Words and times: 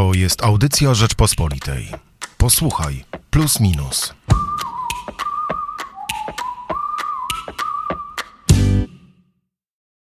To 0.00 0.14
jest 0.14 0.44
audycja 0.44 0.94
Rzeczpospolitej. 0.94 1.88
Posłuchaj, 2.38 3.04
plus 3.30 3.60
minus. 3.60 4.14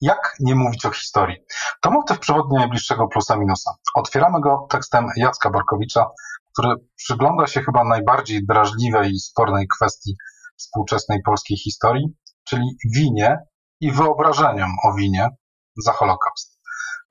Jak 0.01 0.37
nie 0.41 0.55
mówić 0.55 0.87
o 0.87 0.91
historii? 0.91 1.37
To 1.81 1.91
motyw 1.91 2.19
przewodni 2.19 2.57
najbliższego 2.57 3.09
plusa 3.09 3.37
minusa. 3.37 3.71
Otwieramy 3.95 4.41
go 4.41 4.67
tekstem 4.71 5.07
Jacka 5.17 5.51
Borkowicza, 5.51 6.07
który 6.53 6.75
przygląda 6.97 7.47
się 7.47 7.63
chyba 7.63 7.85
najbardziej 7.85 8.47
drażliwej 8.47 9.11
i 9.11 9.19
spornej 9.19 9.67
kwestii 9.77 10.15
współczesnej 10.57 11.23
polskiej 11.23 11.57
historii, 11.57 12.07
czyli 12.49 12.65
winie 12.95 13.39
i 13.81 13.93
wyobrażeniom 13.93 14.71
o 14.85 14.95
winie 14.95 15.29
za 15.77 15.93
Holokaust. 15.93 16.59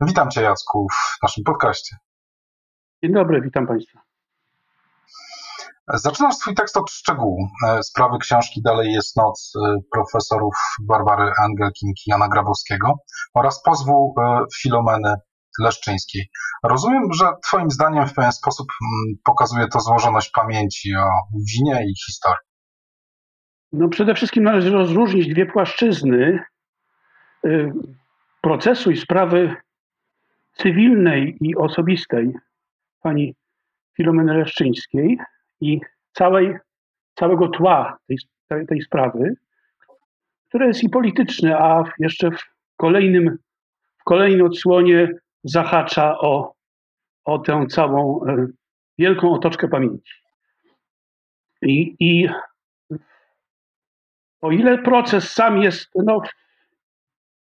Witam 0.01 0.31
Cię, 0.31 0.41
Jacku, 0.41 0.87
w 1.19 1.23
naszym 1.23 1.43
podcaście. 1.43 1.95
Dzień 3.05 3.13
dobry, 3.13 3.41
witam 3.41 3.67
Państwa. 3.67 4.01
Zaczynasz 5.87 6.35
swój 6.35 6.55
tekst 6.55 6.77
od 6.77 6.91
szczegółu. 6.91 7.47
E, 7.67 7.83
sprawy 7.83 8.17
książki 8.19 8.61
Dalej 8.61 8.93
jest 8.93 9.17
noc 9.17 9.53
e, 9.55 9.75
profesorów 9.91 10.55
Barbary 10.81 11.31
Angelkinki 11.43 12.03
Jana 12.11 12.27
Grabowskiego 12.27 12.93
oraz 13.33 13.63
pozwu 13.63 14.15
e, 14.19 14.43
Filomeny 14.61 15.13
Leszczyńskiej. 15.59 16.29
Rozumiem, 16.63 17.13
że 17.13 17.25
Twoim 17.47 17.69
zdaniem 17.69 18.07
w 18.07 18.13
pewien 18.13 18.31
sposób 18.31 18.67
mm, 18.67 19.15
pokazuje 19.25 19.67
to 19.67 19.79
złożoność 19.79 20.31
pamięci 20.35 20.95
o 20.95 21.09
winie 21.53 21.85
i 21.85 21.93
historii. 22.05 22.47
No 23.71 23.89
przede 23.89 24.15
wszystkim 24.15 24.43
należy 24.43 24.71
rozróżnić 24.71 25.27
dwie 25.27 25.45
płaszczyzny 25.45 26.39
procesu 28.41 28.91
i 28.91 28.97
sprawy 28.97 29.55
cywilnej 30.53 31.37
i 31.41 31.55
osobistej 31.55 32.33
pani 33.05 33.35
Filomeny 33.97 34.33
Leszczyńskiej 34.37 35.17
i 35.61 35.79
całej, 36.13 36.57
całego 37.15 37.47
tła 37.47 37.97
tej, 38.07 38.17
tej, 38.67 38.81
sprawy, 38.81 39.35
które 40.49 40.67
jest 40.67 40.83
i 40.83 40.89
polityczne, 40.89 41.57
a 41.57 41.83
jeszcze 41.99 42.31
w 42.31 42.43
kolejnym, 42.77 43.37
w 43.97 44.03
kolejnej 44.03 44.41
odsłonie 44.41 45.09
zahacza 45.43 46.19
o, 46.19 46.53
o 47.25 47.39
tę 47.39 47.65
całą 47.69 48.25
e, 48.25 48.47
wielką 48.97 49.33
otoczkę 49.33 49.67
pamięci. 49.67 50.13
I, 51.61 51.95
I 51.99 52.29
o 54.41 54.51
ile 54.51 54.77
proces 54.77 55.31
sam 55.31 55.61
jest 55.61 55.89
no, 55.95 56.21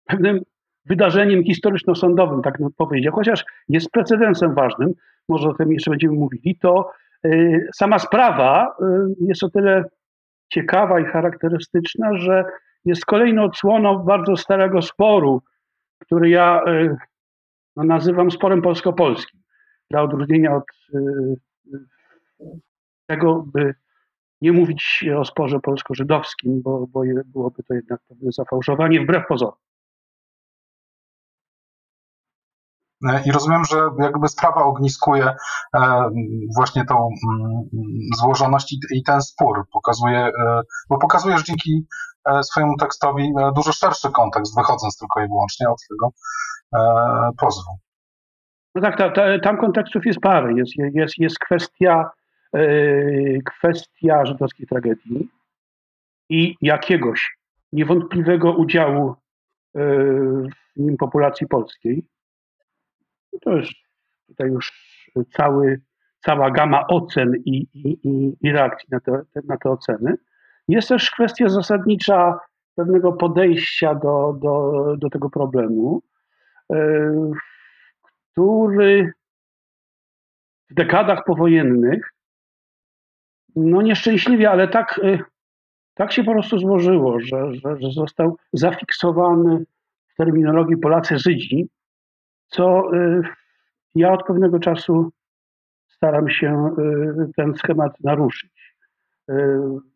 pewnym 0.05 0.41
wydarzeniem 0.85 1.43
historyczno-sądowym, 1.43 2.41
tak 2.41 2.57
bym 2.59 2.69
powiedział, 2.77 3.13
chociaż 3.13 3.45
jest 3.69 3.89
precedensem 3.91 4.53
ważnym, 4.53 4.93
może 5.29 5.49
o 5.49 5.53
tym 5.53 5.71
jeszcze 5.71 5.91
będziemy 5.91 6.13
mówili, 6.13 6.57
to 6.61 6.91
y, 7.25 7.67
sama 7.75 7.99
sprawa 7.99 8.75
y, 8.81 8.85
jest 9.27 9.43
o 9.43 9.49
tyle 9.49 9.83
ciekawa 10.49 10.99
i 10.99 11.05
charakterystyczna, 11.05 12.17
że 12.17 12.45
jest 12.85 13.05
kolejną 13.05 13.43
odsłoną 13.43 13.97
bardzo 13.97 14.37
starego 14.37 14.81
sporu, 14.81 15.41
który 15.99 16.29
ja 16.29 16.61
y, 16.67 16.95
no, 17.75 17.83
nazywam 17.83 18.31
sporem 18.31 18.61
polsko-polskim, 18.61 19.41
dla 19.89 20.01
odróżnienia 20.01 20.55
od 20.55 20.63
tego, 23.07 23.45
by 23.53 23.73
nie 24.41 24.51
mówić 24.51 25.05
o 25.17 25.25
sporze 25.25 25.59
polsko-żydowskim, 25.59 26.61
bo, 26.61 26.87
bo 26.87 27.01
byłoby 27.25 27.63
to 27.63 27.73
jednak 27.73 28.01
pewne 28.07 28.31
zafałszowanie 28.31 29.01
wbrew 29.01 29.27
pozorom. 29.27 29.55
I 33.25 33.31
rozumiem, 33.31 33.65
że 33.65 33.77
jakby 33.99 34.27
sprawa 34.27 34.63
ogniskuje 34.63 35.25
e, 35.75 36.09
właśnie 36.55 36.85
tą 36.85 36.95
mm, 36.95 37.63
złożoność 38.17 38.75
i 38.91 39.03
ten 39.03 39.21
spór. 39.21 39.65
Pokazuje, 39.73 40.19
e, 40.19 40.61
bo 40.89 40.97
pokazuje, 40.97 41.37
że 41.37 41.43
dzięki 41.43 41.85
swojemu 42.41 42.77
tekstowi 42.77 43.33
dużo 43.55 43.71
szerszy 43.71 44.11
kontekst, 44.11 44.55
wychodząc 44.55 44.97
tylko 44.97 45.21
i 45.21 45.27
wyłącznie 45.27 45.69
od 45.69 45.77
tego 45.89 46.09
pozwu. 47.37 47.71
No 48.75 48.81
tak, 48.81 48.97
ta, 48.97 49.09
ta, 49.09 49.39
tam 49.39 49.57
kontekstów 49.57 50.05
jest 50.05 50.19
parę. 50.19 50.53
Jest, 50.53 50.71
jest, 50.93 51.17
jest 51.17 51.39
kwestia, 51.39 52.09
kwestia 53.45 54.25
żydowskiej 54.25 54.67
tragedii 54.67 55.29
i 56.29 56.55
jakiegoś 56.61 57.37
niewątpliwego 57.71 58.51
udziału 58.51 59.15
w 59.75 60.79
nim 60.79 60.97
populacji 60.97 61.47
polskiej 61.47 62.05
no 63.33 63.39
to 63.39 63.57
jest 63.57 63.71
tutaj 64.27 64.49
już 64.49 64.71
cały, 65.37 65.81
cała 66.19 66.51
gama 66.51 66.87
ocen 66.87 67.33
i, 67.45 67.67
i, 67.73 68.37
i 68.41 68.51
reakcji 68.51 68.87
na 68.91 68.99
te, 68.99 69.21
na 69.43 69.57
te 69.57 69.69
oceny. 69.69 70.15
Jest 70.67 70.89
też 70.89 71.11
kwestia 71.11 71.49
zasadnicza 71.49 72.39
pewnego 72.75 73.13
podejścia 73.13 73.95
do, 73.95 74.33
do, 74.41 74.95
do 74.97 75.09
tego 75.09 75.29
problemu, 75.29 76.01
e, 76.73 77.31
który 78.31 79.13
w 80.69 80.73
dekadach 80.73 81.23
powojennych, 81.25 82.13
no 83.55 83.81
nieszczęśliwie, 83.81 84.51
ale 84.51 84.67
tak, 84.67 84.99
e, 85.03 85.19
tak 85.93 86.11
się 86.11 86.23
po 86.23 86.31
prostu 86.31 86.59
złożyło, 86.59 87.19
że, 87.19 87.53
że, 87.53 87.77
że 87.79 87.91
został 87.91 88.37
zafiksowany 88.53 89.65
w 90.07 90.15
terminologii 90.15 90.77
Polacy 90.77 91.17
Żydzi, 91.17 91.69
co 92.51 92.95
y, 92.95 93.21
ja 93.95 94.13
od 94.13 94.23
pewnego 94.27 94.59
czasu 94.59 95.11
staram 95.87 96.29
się 96.29 96.75
y, 96.79 97.31
ten 97.35 97.53
schemat 97.55 97.93
naruszyć, 98.03 98.75
y, 99.29 99.33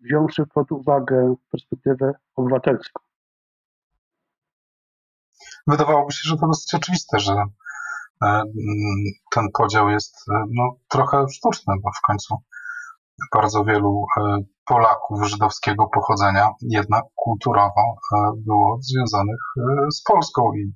wziąwszy 0.01 0.43
pod 0.53 0.71
uwagę 0.71 1.35
perspektywę 1.51 2.13
obywatelską. 2.35 3.05
Wydawałoby 5.67 6.13
się, 6.13 6.21
że 6.23 6.37
to 6.37 6.47
dosyć 6.47 6.73
oczywiste, 6.73 7.19
że 7.19 7.33
e, 8.23 8.43
ten 9.31 9.45
podział 9.53 9.89
jest 9.89 10.15
e, 10.31 10.43
no, 10.51 10.75
trochę 10.89 11.25
sztuczny, 11.29 11.73
bo 11.83 11.89
w 11.97 12.01
końcu 12.07 12.35
bardzo 13.33 13.63
wielu 13.63 14.05
e, 14.17 14.37
Polaków 14.65 15.27
żydowskiego 15.27 15.87
pochodzenia 15.87 16.49
jednak 16.61 17.03
kulturowo 17.15 17.95
było 18.37 18.79
związanych 18.81 19.39
z 19.89 20.03
Polską 20.03 20.53
i 20.53 20.73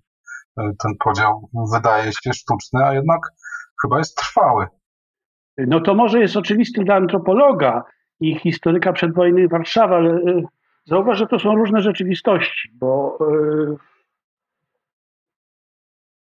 ten 0.83 0.91
podział 0.99 1.49
wydaje 1.73 2.11
się 2.11 2.33
sztuczny, 2.33 2.85
a 2.85 2.93
jednak 2.93 3.21
chyba 3.81 3.97
jest 3.97 4.17
trwały. 4.17 4.67
No 5.57 5.79
to 5.79 5.95
może 5.95 6.19
jest 6.19 6.37
oczywisty 6.37 6.83
dla 6.83 6.95
antropologa 6.95 7.83
i 8.19 8.39
historyka 8.39 8.93
przedwojennej 8.93 9.47
Warszawy, 9.47 9.95
ale 9.95 10.09
e, 10.09 10.43
zauważ, 10.85 11.17
że 11.17 11.27
to 11.27 11.39
są 11.39 11.55
różne 11.55 11.81
rzeczywistości, 11.81 12.69
bo 12.73 13.17
e, 13.21 13.75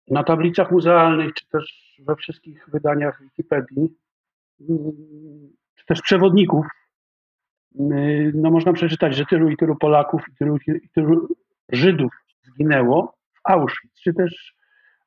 na 0.08 0.24
tablicach 0.24 0.72
muzealnych, 0.72 1.34
czy 1.34 1.48
też 1.48 1.96
we 2.00 2.16
wszystkich 2.16 2.70
wydaniach 2.70 3.22
Wikipedii, 3.22 3.98
czy 5.76 5.86
też 5.86 6.02
przewodników, 6.02 6.66
no 8.34 8.52
można 8.52 8.74
przeczytać, 8.74 9.16
że 9.16 9.26
tylu 9.26 9.50
i 9.50 9.58
tylu 9.58 9.76
Polaków 9.76 10.22
i 10.34 10.36
tylu, 10.36 10.58
i 10.68 10.90
tylu 10.90 11.28
Żydów 11.70 12.12
zginęło, 12.44 13.15
Auschwitz, 13.46 14.02
czy 14.04 14.14
też 14.14 14.56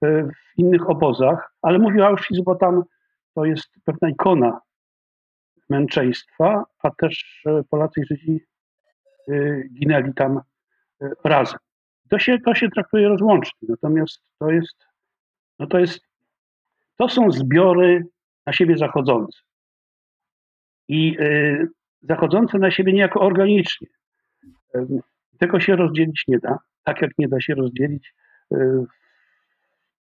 e, 0.03 0.23
w 0.23 0.59
innych 0.59 0.91
obozach, 0.91 1.53
ale 1.63 1.79
mówię 1.79 2.07
Auschwitz, 2.07 2.45
bo 2.45 2.55
tam 2.55 2.83
to 3.35 3.45
jest 3.45 3.69
pewna 3.85 4.11
ikona 4.11 4.61
męczeństwa, 5.71 6.65
a 6.83 6.91
też 6.91 7.43
e, 7.47 7.63
Polacy 7.71 8.01
i 8.01 8.05
Żydzi 8.05 8.41
e, 9.29 9.63
ginęli 9.69 10.15
tam 10.15 10.41
razem. 11.25 11.59
To 12.11 12.19
się, 12.19 12.39
to 12.39 12.55
się 12.55 12.69
traktuje 12.69 13.09
rozłącznie, 13.09 13.69
natomiast 13.69 14.23
to 14.39 14.51
jest, 14.51 14.77
no 15.59 15.67
to 15.67 15.79
jest, 15.79 16.01
to 16.97 17.09
są 17.09 17.31
zbiory 17.31 18.07
na 18.47 18.53
siebie 18.53 18.77
zachodzące. 18.77 19.39
I 20.89 21.17
zachodzące 22.03 22.59
na 22.59 22.71
siebie 22.71 22.93
niejako 22.93 23.21
organicznie. 23.21 23.89
Tego 25.39 25.61
się 25.61 25.77
rozdzielić 25.77 26.25
nie 26.29 26.39
da, 26.39 26.59
tak 26.85 27.03
jak 27.03 27.11
nie 27.19 27.29
da 27.29 27.41
się 27.41 27.55
rozdzielić 27.55 28.15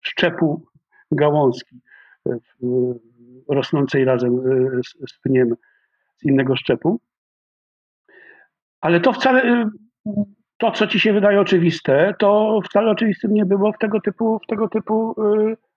szczepu 0.01 0.66
gałązki 1.12 1.81
y, 2.28 2.39
rosnącej 3.50 4.06
razem 4.06 4.51
y, 4.80 4.81
z, 5.07 5.19
pniem 5.24 5.56
z 6.18 6.24
innego 6.25 6.56
szczepu. 6.56 7.00
Ale 8.81 9.00
to 9.00 9.13
wcale, 9.13 9.69
to 10.57 10.72
co 10.72 10.88
ci 10.88 11.00
się 11.00 11.13
wydaje 11.13 11.42
oczywiste, 11.42 12.13
to 12.19 12.60
wcale 12.66 12.92
oczywistym 12.92 13.34
nie 13.34 13.45
było 13.45 13.74
w 13.74 13.78
tego 13.78 14.01
typu, 14.01 14.39
w 14.39 14.48
tego 14.48 14.69
typu 14.69 15.16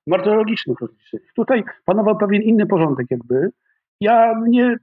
martyrologicznych 0.07 0.81
rozliczeniach. 0.81 1.33
Tutaj 1.35 1.65
panował 1.85 2.19
pewien 2.19 2.43
inny 2.43 2.67
porządek 2.67 3.07
jakby. 3.11 3.51
Ja 4.01 4.35
nie, 4.49 4.77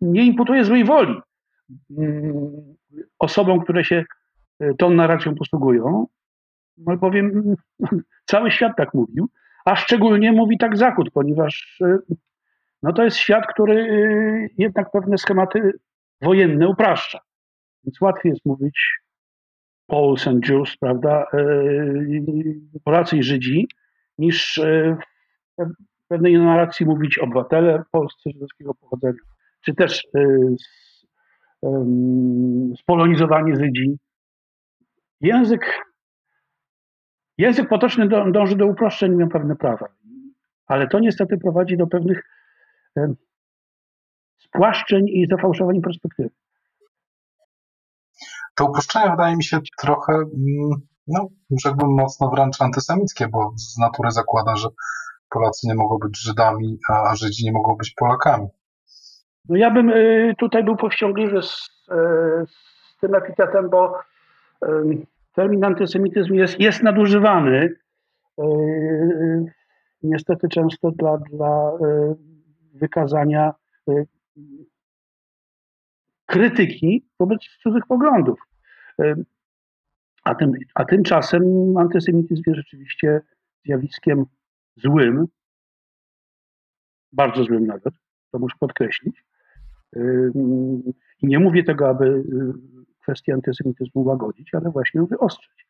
nie 0.00 0.24
imputuję 0.24 0.64
złej 0.64 0.84
woli 0.84 1.20
mm, 1.98 2.76
osobom, 3.18 3.60
które 3.60 3.84
się 3.84 4.04
tą 4.78 4.90
narracją 4.90 5.34
posługują, 5.34 6.06
albowiem 6.86 7.54
cały 8.30 8.50
świat 8.50 8.72
tak 8.76 8.94
mówił, 8.94 9.28
a 9.64 9.76
szczególnie 9.76 10.32
mówi 10.32 10.58
tak 10.58 10.76
Zachód, 10.76 11.10
ponieważ 11.14 11.80
no 12.82 12.92
to 12.92 13.04
jest 13.04 13.16
świat, 13.16 13.46
który 13.46 13.88
jednak 14.58 14.90
pewne 14.90 15.18
schematy 15.18 15.72
wojenne 16.22 16.68
upraszcza. 16.68 17.18
Więc 17.84 18.00
łatwiej 18.00 18.30
jest 18.30 18.46
mówić 18.46 19.00
Poles 19.86 20.26
and 20.26 20.48
Jews, 20.48 20.76
prawda, 20.76 21.26
Polacy 22.84 23.16
i 23.16 23.22
Żydzi, 23.22 23.68
niż 24.18 24.60
w 26.04 26.08
pewnej 26.08 26.38
narracji 26.38 26.86
mówić 26.86 27.18
obywatele 27.18 27.82
polscy 27.90 28.30
żydowskiego 28.30 28.74
pochodzenia, 28.74 29.18
czy 29.64 29.74
też 29.74 30.02
spolonizowani 32.76 33.56
Żydzi. 33.56 33.98
Język, 35.20 35.84
język 37.38 37.68
potoczny 37.68 38.08
dąży 38.08 38.56
do 38.56 38.66
uproszczeń, 38.66 39.14
mają 39.14 39.28
pewne 39.28 39.56
prawa, 39.56 39.86
ale 40.66 40.88
to 40.88 40.98
niestety 40.98 41.38
prowadzi 41.38 41.76
do 41.76 41.86
pewnych 41.86 42.22
spłaszczeń 44.38 45.08
i 45.08 45.26
zafałszowań 45.26 45.80
perspektywy. 45.80 46.30
To 48.54 48.64
uproszczenie 48.64 49.10
wydaje 49.10 49.36
mi 49.36 49.44
się 49.44 49.58
trochę, 49.78 50.12
mm, 50.12 50.70
no, 51.06 51.28
rzekłbym 51.64 51.94
mocno 51.94 52.30
wręcz 52.30 52.62
antysemickie, 52.62 53.28
bo 53.28 53.52
z 53.56 53.78
natury 53.78 54.10
zakłada, 54.10 54.56
że 54.56 54.68
Polacy 55.30 55.66
nie 55.66 55.74
mogą 55.74 55.98
być 55.98 56.22
Żydami, 56.22 56.78
a 56.88 57.14
Żydzi 57.14 57.44
nie 57.44 57.52
mogą 57.52 57.76
być 57.76 57.94
Polakami. 57.96 58.46
No 59.48 59.56
ja 59.56 59.70
bym 59.70 59.90
y, 59.90 60.34
tutaj 60.38 60.64
był 60.64 60.76
powściągliwy 60.76 61.42
z, 61.42 61.68
y, 61.92 62.46
z 62.46 63.00
tym 63.00 63.14
epitetem, 63.14 63.70
bo 63.70 63.98
termin 65.32 65.64
antysemityzm 65.64 66.34
jest, 66.34 66.60
jest 66.60 66.82
nadużywany 66.82 67.74
niestety 70.02 70.48
często 70.48 70.90
dla, 70.90 71.18
dla 71.18 71.72
wykazania 72.74 73.54
krytyki 76.26 77.08
wobec 77.18 77.40
cudzych 77.62 77.86
poglądów. 77.86 78.38
A, 80.24 80.34
tym, 80.34 80.52
a 80.74 80.84
tymczasem 80.84 81.42
antysemityzm 81.76 82.42
jest 82.46 82.56
rzeczywiście 82.56 83.20
zjawiskiem 83.64 84.24
złym, 84.76 85.26
bardzo 87.12 87.44
złym 87.44 87.66
nawet, 87.66 87.94
to 88.32 88.38
muszę 88.38 88.56
podkreślić. 88.60 89.24
I 91.22 91.26
nie 91.26 91.38
mówię 91.38 91.64
tego, 91.64 91.88
aby 91.88 92.24
kwestię 93.08 93.34
antysemityzmu 93.34 94.04
łagodzić, 94.04 94.54
ale 94.54 94.70
właśnie 94.70 94.98
ją 94.98 95.06
wyostrzyć. 95.06 95.66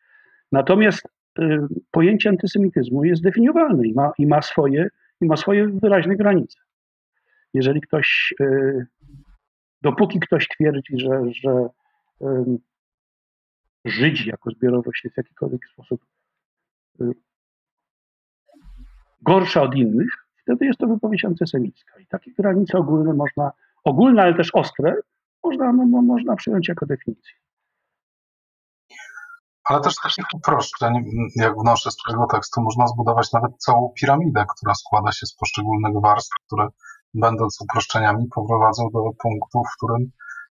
Natomiast 0.52 1.02
y, 1.38 1.58
pojęcie 1.90 2.28
antysemityzmu 2.28 3.04
jest 3.04 3.22
definiowalne 3.22 3.86
i 3.86 3.94
ma, 3.94 4.12
i 4.18 4.26
ma, 4.26 4.42
swoje, 4.42 4.88
i 5.20 5.26
ma 5.26 5.36
swoje 5.36 5.68
wyraźne 5.68 6.16
granice. 6.16 6.58
Jeżeli 7.54 7.80
ktoś, 7.80 8.34
y, 8.40 8.86
dopóki 9.82 10.20
ktoś 10.20 10.48
twierdzi, 10.48 10.98
że, 10.98 11.22
że 11.32 11.68
Żydzi 13.84 14.28
jako 14.28 14.50
zbiorowość 14.50 15.04
jest 15.04 15.14
w 15.14 15.18
jakikolwiek 15.18 15.66
sposób 15.66 16.00
gorsza 19.22 19.62
od 19.62 19.74
innych, 19.74 20.08
wtedy 20.42 20.66
jest 20.66 20.78
to 20.78 20.86
wypowiedź 20.86 21.24
antysemicka. 21.24 22.00
I 22.00 22.06
takie 22.06 22.32
granice 22.32 22.78
ogólne 22.78 23.14
można, 23.14 23.52
ogólne, 23.84 24.22
ale 24.22 24.34
też 24.34 24.54
ostre, 24.54 24.96
można, 25.48 25.72
no, 25.72 25.84
no, 25.86 26.02
można 26.02 26.36
przyjąć 26.36 26.68
jako 26.68 26.86
definicję. 26.86 27.32
Ale 29.64 29.80
też 29.80 29.94
takich 30.02 30.24
uproszczeń, 30.34 30.94
jak 31.36 31.54
wnoszę 31.60 31.90
z 31.90 31.96
tego 32.08 32.26
tekstu, 32.26 32.60
można 32.60 32.86
zbudować 32.86 33.32
nawet 33.32 33.56
całą 33.58 33.92
piramidę, 34.00 34.44
która 34.56 34.74
składa 34.74 35.12
się 35.12 35.26
z 35.26 35.34
poszczególnych 35.34 36.02
warstw, 36.02 36.34
które 36.46 36.68
będąc 37.14 37.60
uproszczeniami 37.60 38.26
poprowadzą 38.34 38.88
do 38.92 39.00
punktu, 39.22 39.62
w 39.64 39.76
którym 39.76 40.10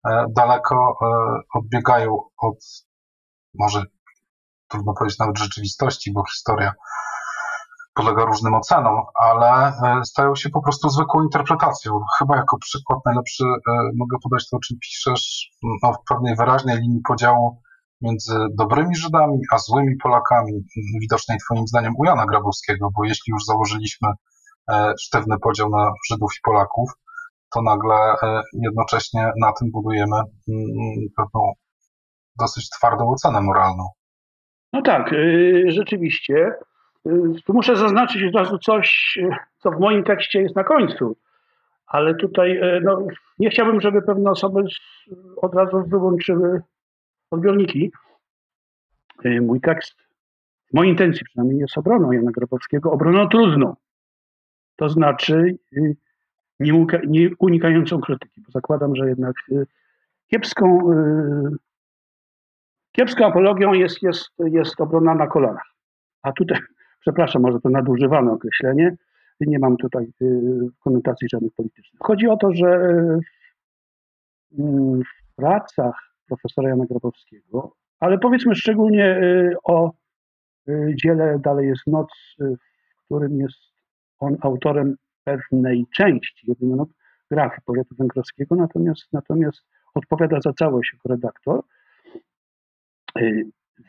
e, 0.06 0.26
daleko 0.30 0.76
e, 0.76 1.08
odbiegają 1.54 2.18
od, 2.38 2.58
może 3.54 3.84
trudno 4.68 4.94
powiedzieć 4.94 5.20
nawet 5.20 5.38
rzeczywistości, 5.38 6.14
bo 6.14 6.24
historia 6.26 6.74
podlega 7.94 8.26
różnym 8.26 8.54
ocenom, 8.54 9.02
ale 9.16 9.68
e, 9.68 10.06
stają 10.06 10.36
się 10.36 10.50
po 10.50 10.62
prostu 10.62 10.90
zwykłą 10.90 11.24
interpretacją. 11.24 12.00
Chyba 12.20 12.38
jako 12.38 12.58
przykład 12.58 13.00
najlepszy 13.06 13.44
e, 13.44 13.74
mogę 13.98 14.18
podać 14.24 14.50
to, 14.50 14.58
o 14.58 14.60
czym 14.60 14.78
piszesz, 14.80 15.50
no, 15.84 15.94
w 15.94 16.04
pewnej 16.10 16.36
wyraźnej 16.36 16.78
linii 16.78 17.02
podziału 17.08 17.62
między 18.02 18.36
dobrymi 18.58 18.96
Żydami 18.96 19.40
a 19.54 19.58
złymi 19.58 19.98
Polakami, 20.04 20.54
widocznej 21.02 21.38
Twoim 21.38 21.68
zdaniem 21.68 21.94
u 21.98 22.06
Jana 22.06 22.26
Grabowskiego, 22.26 22.90
bo 22.98 23.06
jeśli 23.06 23.32
już 23.32 23.46
założyliśmy 23.46 24.10
e, 24.72 24.94
sztywny 25.00 25.36
podział 25.42 25.70
na 25.70 25.92
Żydów 26.12 26.32
i 26.38 26.42
Polaków, 26.44 26.92
to 27.54 27.62
nagle 27.62 27.96
jednocześnie 28.54 29.32
na 29.42 29.54
tym 29.54 29.72
budujemy 29.72 30.16
pewną 31.18 31.54
dosyć 32.40 32.70
twardą 32.70 33.12
ocenę 33.12 33.42
moralną. 33.42 33.90
No 34.74 34.82
tak, 34.82 35.14
y, 35.14 35.64
rzeczywiście. 35.68 36.54
Y, 37.08 37.42
tu 37.46 37.54
muszę 37.54 37.76
zaznaczyć 37.76 38.24
od 38.24 38.36
razu 38.36 38.58
coś, 38.58 39.20
y, 39.22 39.30
co 39.58 39.72
w 39.72 39.80
moim 39.80 40.04
tekście 40.04 40.42
jest 40.42 40.56
na 40.56 40.64
końcu, 40.64 41.18
ale 41.88 42.16
tutaj 42.16 42.58
y, 42.58 42.82
no, 42.84 43.08
nie 43.40 43.50
chciałbym, 43.50 43.82
żeby 43.82 44.02
pewne 44.02 44.32
osoby 44.32 44.64
od 45.36 45.56
razu 45.56 45.84
wyłączyły 45.88 46.62
odbiorniki. 47.32 47.92
Mój 49.42 49.62
tekst, 49.62 49.94
w 50.70 50.74
mojej 50.74 50.92
intencji 50.92 51.26
przynajmniej, 51.26 51.60
jest 51.60 51.78
obroną 51.78 52.12
Jana 52.12 52.32
Grabowskiego, 52.32 52.92
obroną 52.92 53.30
trudną. 53.30 53.76
To 54.76 54.90
znaczy 54.90 55.58
nie, 56.60 57.30
unikającą 57.40 58.02
krytyki, 58.02 58.42
bo 58.42 58.52
zakładam, 58.52 58.96
że 58.96 59.10
jednak 59.10 59.36
kiepską, 60.28 60.80
kiepską 62.92 63.26
apologią 63.26 63.74
jest, 63.74 64.04
jest, 64.04 64.30
jest 64.40 64.82
obrona 64.82 65.16
na 65.16 65.28
kolanach. 65.28 65.72
A 66.22 66.32
tutaj 66.32 66.60
przepraszam, 67.02 67.42
może 67.42 67.60
to 67.60 67.70
nadużywane 67.70 68.32
określenie, 68.32 68.98
nie 69.48 69.60
mam 69.60 69.78
tutaj 69.78 70.14
y, 70.22 70.60
konotacji 70.80 71.28
żadnych 71.32 71.54
politycznych. 71.54 72.00
Chodzi 72.00 72.28
o 72.28 72.38
to, 72.38 72.54
że 72.54 72.68
y, 72.68 73.20
w 75.04 75.36
pracach 75.36 75.96
profesora 76.28 76.70
Jana 76.70 76.86
Grabowskiego, 76.86 77.76
ale 78.00 78.18
powiedzmy 78.18 78.56
szczególnie 78.56 79.18
y, 79.24 79.56
o 79.64 79.92
dziele 81.04 81.40
Dalej 81.40 81.68
jest 81.68 81.88
noc, 81.88 82.10
w 82.40 83.06
którym 83.06 83.40
jest 83.40 83.60
on 84.20 84.38
autorem 84.42 84.96
pewnej 85.24 85.86
części, 85.96 86.50
jednej 86.50 86.70
monografii 86.70 87.62
powiatu 87.66 87.96
węgrowskiego, 87.96 88.56
natomiast, 88.56 89.14
natomiast 89.14 89.62
odpowiada 89.94 90.42
za 90.42 90.54
całość 90.54 90.94
jako 90.94 91.10
redaktor. 91.10 91.62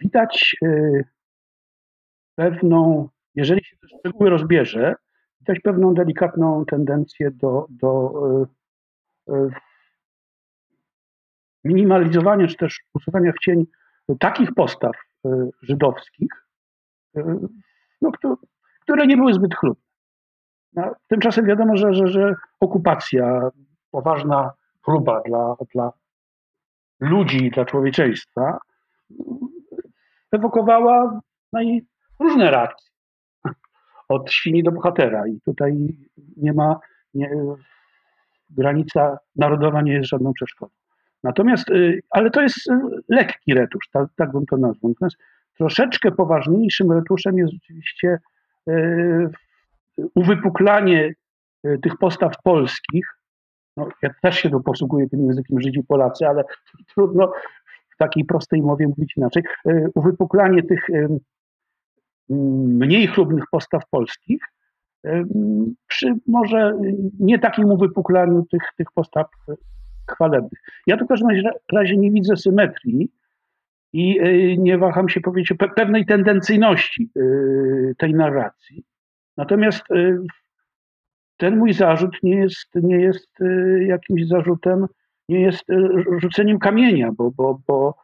Widać 0.01 0.57
pewną, 2.35 3.09
jeżeli 3.35 3.65
się 3.65 3.77
te 3.77 3.89
szczegóły 3.89 4.31
rozbierze, 4.31 4.95
widać 5.41 5.61
pewną 5.61 5.95
delikatną 5.95 6.65
tendencję 6.65 7.31
do, 7.31 7.67
do 7.71 8.13
e, 9.29 9.35
e, 9.35 9.49
minimalizowania, 11.65 12.47
czy 12.47 12.57
też 12.57 12.81
usuwania 12.95 13.33
w 13.33 13.45
cień 13.45 13.67
takich 14.19 14.55
postaw 14.55 14.97
e, 15.25 15.49
żydowskich, 15.63 16.47
no, 18.03 18.11
które 18.81 19.07
nie 19.07 19.17
były 19.17 19.35
zbyt 19.35 19.55
chlubne. 19.55 19.83
No, 20.73 20.95
tymczasem 21.09 21.47
wiadomo, 21.47 21.77
że, 21.77 21.95
że, 21.95 22.07
że 22.07 22.35
okupacja, 22.61 23.51
poważna 23.91 24.53
chluba 24.85 25.23
dla, 25.27 25.57
dla 25.75 25.93
ludzi, 27.01 27.51
dla 27.51 27.65
człowieczeństwa, 27.65 28.59
ewokowała 30.33 31.21
naj, 31.53 31.87
różne 32.21 32.51
reakcje. 32.51 32.91
Od 34.09 34.33
świni 34.33 34.63
do 34.63 34.73
bohatera. 34.73 35.27
I 35.27 35.41
tutaj 35.41 35.97
nie 36.37 36.53
ma, 36.53 36.81
nie, 37.15 37.31
granica 38.51 39.19
narodowa 39.37 39.83
nie 39.83 39.93
jest 39.93 40.09
żadną 40.09 40.33
przeszkodą. 40.33 40.73
Natomiast, 41.23 41.71
y, 41.71 42.03
ale 42.11 42.31
to 42.31 42.43
jest 42.43 42.71
y, 42.71 42.73
lekki 43.09 43.55
retusz, 43.55 43.89
tak, 43.93 44.09
tak 44.17 44.33
bym 44.33 44.47
to 44.47 44.57
nazwał. 44.57 44.91
Natomiast 44.91 45.17
troszeczkę 45.57 46.11
poważniejszym 46.11 46.93
retuszem 46.93 47.39
jest 47.39 47.53
oczywiście 47.63 48.19
y, 48.69 49.31
uwypuklanie 50.15 51.15
tych 51.83 51.97
postaw 51.99 52.33
polskich. 52.45 53.07
No, 53.77 53.89
ja 54.03 54.11
też 54.23 54.37
się 54.37 54.51
tu 54.51 54.61
posługuję 54.61 55.09
tym 55.09 55.27
językiem 55.27 55.61
Żydzi 55.61 55.83
Polacy, 55.83 56.27
ale 56.27 56.45
trudno 56.95 57.33
w 57.95 57.97
takiej 57.99 58.25
prostej 58.25 58.63
mowie 58.63 58.89
mówić 58.89 59.17
inaczej. 59.17 59.43
Uwypuklanie 59.95 60.63
tych 60.63 60.87
mniej 62.67 63.07
chlubnych 63.07 63.45
postaw 63.51 63.83
polskich, 63.91 64.43
przy 65.87 66.15
może 66.27 66.79
nie 67.21 67.39
takim 67.39 67.65
uwypuklaniu 67.65 68.47
tych, 68.51 68.63
tych 68.77 68.87
postaw 68.95 69.27
chwalebnych. 70.11 70.61
Ja 70.87 70.97
tu 70.97 71.05
w 71.05 71.09
każdym 71.09 71.29
razie 71.73 71.97
nie 71.97 72.11
widzę 72.11 72.37
symetrii 72.37 73.13
i 73.93 74.19
e, 74.21 74.57
nie 74.57 74.79
waham 74.79 75.09
się 75.09 75.21
powiedzieć 75.21 75.53
o 75.53 75.69
pewnej 75.69 76.07
tendencyjności 76.07 77.11
e, 77.17 77.21
tej 77.99 78.15
narracji. 78.15 78.85
Natomiast 79.37 79.85
ten 81.37 81.57
mój 81.57 81.73
zarzut 81.73 82.17
nie 82.23 82.37
jest, 82.37 82.69
nie 82.75 83.01
jest 83.01 83.31
jakimś 83.87 84.29
zarzutem, 84.29 84.87
nie 85.29 85.41
jest 85.41 85.65
rzuceniem 86.19 86.59
kamienia, 86.59 87.11
bo, 87.13 87.31
bo, 87.31 87.61
bo 87.67 87.95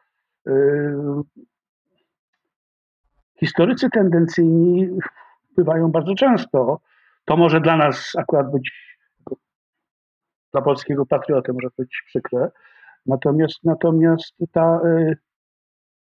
historycy 3.40 3.90
tendencyjni 3.90 4.88
bywają 5.57 5.90
bardzo 5.90 6.14
często. 6.14 6.80
To 7.25 7.37
może 7.37 7.61
dla 7.61 7.76
nas 7.76 8.12
akurat 8.18 8.50
być, 8.52 8.97
dla 10.52 10.62
polskiego 10.62 11.07
patrioty 11.07 11.52
może 11.52 11.68
być 11.78 12.02
przykre. 12.07 12.50
Natomiast, 13.07 13.64
natomiast 13.64 14.35
ta 14.52 14.80
y, 14.85 15.16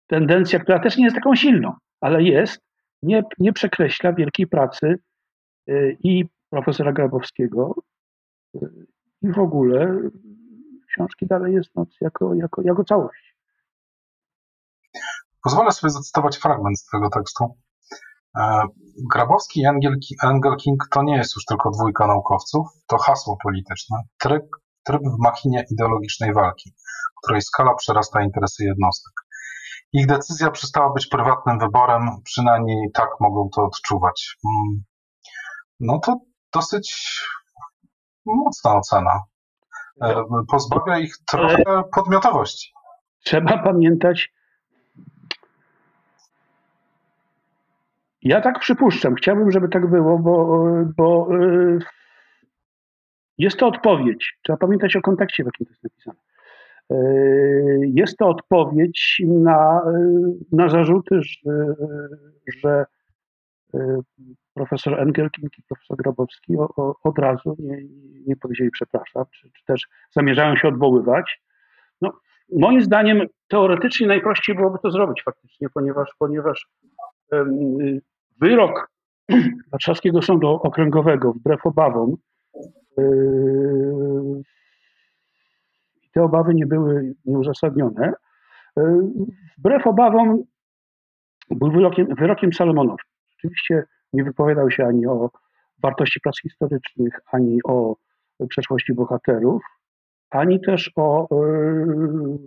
tendencja, 0.08 0.60
która 0.60 0.80
też 0.80 0.98
nie 0.98 1.04
jest 1.04 1.16
taką 1.16 1.36
silną, 1.36 1.74
ale 2.02 2.24
jest, 2.24 2.62
nie, 3.04 3.24
nie 3.40 3.54
przekreśla 3.54 4.14
wielkiej 4.14 4.48
pracy 4.48 4.96
y, 5.70 5.98
i 6.04 6.26
profesora 6.50 6.94
Grabowskiego 6.94 7.76
y, 8.56 8.60
i 9.22 9.32
w 9.32 9.40
ogóle 9.40 10.00
książki 10.88 11.28
dalej 11.28 11.54
jest 11.54 11.76
noc 11.76 12.02
jako, 12.02 12.34
jako, 12.34 12.62
jako 12.62 12.84
całość. 12.84 13.29
Pozwolę 15.44 15.72
sobie 15.72 15.92
zacytować 15.92 16.38
fragment 16.38 16.80
z 16.80 16.86
tego 16.86 17.10
tekstu. 17.10 17.58
E, 18.38 18.64
Grabowski 19.14 19.62
i 19.62 19.66
Engel 20.24 20.58
King 20.58 20.84
to 20.92 21.04
nie 21.04 21.18
jest 21.18 21.36
już 21.36 21.46
tylko 21.46 21.70
dwójka 21.70 22.08
naukowców, 22.08 22.68
to 22.88 22.98
hasło 22.98 23.38
polityczne, 23.44 23.98
tryb, 24.20 24.44
tryb 24.84 25.02
w 25.02 25.24
machinie 25.24 25.66
ideologicznej 25.72 26.34
walki, 26.34 26.74
której 27.24 27.42
skala 27.42 27.76
przerasta 27.76 28.22
interesy 28.22 28.64
jednostek. 28.64 29.14
Ich 29.94 30.08
decyzja 30.08 30.52
przestała 30.52 30.94
być 30.94 31.08
prywatnym 31.08 31.60
wyborem, 31.60 32.02
przynajmniej 32.24 32.92
tak 32.94 33.10
mogą 33.20 33.50
to 33.56 33.64
odczuwać. 33.64 34.38
Mm. 34.46 34.84
No 35.80 36.00
to 36.00 36.20
dosyć 36.54 37.20
mocna 38.26 38.76
ocena. 38.76 39.24
E, 40.02 40.24
pozbawia 40.48 41.00
ich 41.00 41.14
trochę 41.28 41.64
podmiotowości. 41.96 42.72
Trzeba 43.26 43.64
pamiętać, 43.64 44.30
Ja 48.22 48.42
tak 48.42 48.60
przypuszczam. 48.60 49.16
Chciałbym, 49.16 49.52
żeby 49.52 49.70
tak 49.70 49.90
było, 49.90 50.20
bo, 50.20 50.64
bo 50.98 51.36
y, 51.36 51.80
jest 53.38 53.58
to 53.58 53.68
odpowiedź. 53.68 54.38
Trzeba 54.44 54.58
pamiętać 54.58 54.96
o 54.96 55.02
kontekście, 55.02 55.44
w 55.44 55.46
jakim 55.46 55.66
to 55.66 55.72
jest 55.72 55.84
napisane. 55.84 56.20
Y, 56.92 57.92
jest 57.94 58.18
to 58.18 58.28
odpowiedź 58.28 59.22
na, 59.28 59.82
na 60.52 60.70
zarzuty, 60.70 61.20
że, 61.22 61.76
że 62.62 62.86
profesor 64.54 65.00
Engelking 65.00 65.58
i 65.58 65.64
profesor 65.64 65.98
Grabowski 65.98 66.56
od 67.04 67.20
razu 67.20 67.56
nie, 67.60 67.78
nie 68.28 68.36
powiedzieli 68.36 68.72
przepraszam, 68.72 69.26
czy, 69.32 69.52
czy, 69.52 69.66
też 69.66 69.88
zamierzają 70.12 70.56
się 70.56 70.68
odwoływać. 70.68 71.42
No, 72.02 72.12
moim 72.56 72.82
zdaniem 72.82 73.28
teoretycznie 73.48 74.08
najprościej 74.08 74.56
byłoby 74.56 74.78
to 74.84 74.92
zrobić 74.92 75.24
faktycznie, 75.24 75.68
ponieważ, 75.74 76.10
ponieważ 76.20 76.70
Wyrok 78.42 78.92
Warszawskiego 79.72 80.22
Sądu 80.22 80.48
Okręgowego 80.48 81.34
wbrew 81.34 81.66
obawom 81.66 82.16
yy, 82.98 84.42
te 86.14 86.24
obawy 86.24 86.54
nie 86.54 86.66
były 86.66 87.16
nieuzasadnione. 87.26 88.14
Yy, 88.78 88.84
wbrew 89.58 89.88
obawom 89.88 90.44
był 91.50 91.72
wyrokiem, 91.72 92.08
wyrokiem. 92.16 92.50
Rzeczywiście 93.30 93.84
nie 94.14 94.24
wypowiadał 94.24 94.72
się 94.72 94.86
ani 94.86 95.08
o 95.08 95.32
wartości 95.84 96.20
prac 96.20 96.42
historycznych, 96.42 97.20
ani 97.32 97.60
o 97.64 97.96
przeszłości 98.50 98.94
bohaterów, 98.94 99.64
ani 100.30 100.62
też 100.62 100.92
o 100.96 101.28
yy, 101.32 102.40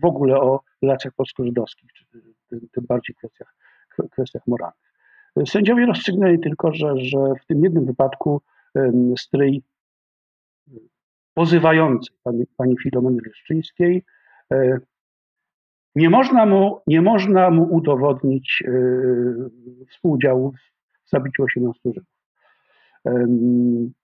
w 0.00 0.04
ogóle 0.04 0.40
o 0.40 0.60
relacjach 0.82 1.14
polsko-żydowskich, 1.14 1.92
czy 1.92 2.33
tym 2.72 2.86
bardziej 2.88 3.14
kwestiach, 3.14 3.54
kwestiach 4.10 4.46
moralnych. 4.46 4.94
Sędziowie 5.46 5.86
rozstrzygnęli 5.86 6.40
tylko, 6.40 6.72
że, 6.72 6.96
że 6.96 7.18
w 7.42 7.46
tym 7.46 7.64
jednym 7.64 7.84
wypadku 7.84 8.40
stryj 9.18 9.62
pozywającej 11.34 12.16
pani, 12.22 12.46
pani 12.56 12.76
Filomeny 12.82 13.18
Leszczyńskiej 13.26 14.04
e, 14.52 14.78
nie 15.94 16.10
można 16.10 16.46
mu, 16.46 16.80
nie 16.86 17.02
można 17.02 17.50
mu 17.50 17.74
udowodnić 17.74 18.62
e, 18.66 18.70
współudziału 19.90 20.52
w 21.06 21.10
zabiciu 21.10 21.42
18 21.42 21.80
Żydów. 21.84 22.14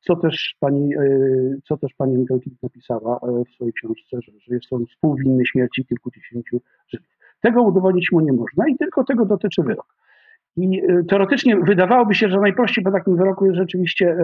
Co 0.01 0.17
też 0.17 0.57
pani, 0.61 0.95
e, 0.95 1.01
co 1.65 1.77
też 1.77 1.95
pani 1.95 2.15
Engelking 2.15 2.63
napisała 2.63 3.21
w 3.47 3.55
swojej 3.55 3.73
książce, 3.73 4.19
że, 4.23 4.33
że 4.41 4.55
jest 4.55 4.73
on 4.73 4.87
współwinny 4.87 5.47
śmierci 5.47 5.85
kilkudziesięciu 5.85 6.61
Żydów. 6.89 7.20
Tego 7.41 7.63
udowodnić 7.63 8.13
mu 8.13 8.21
nie 8.21 8.33
można 8.33 8.69
i 8.69 8.77
tylko 8.77 9.05
tego 9.05 9.27
dotyczy 9.27 9.63
wyrok. 9.63 9.95
I 10.57 10.83
e, 10.83 11.05
teoretycznie 11.09 11.57
wydawałoby 11.57 12.15
się, 12.15 12.29
że 12.29 12.41
najprościej 12.41 12.85
po 12.85 12.91
takim 12.91 13.17
wyroku 13.17 13.47
jest 13.47 13.57
rzeczywiście 13.57 14.17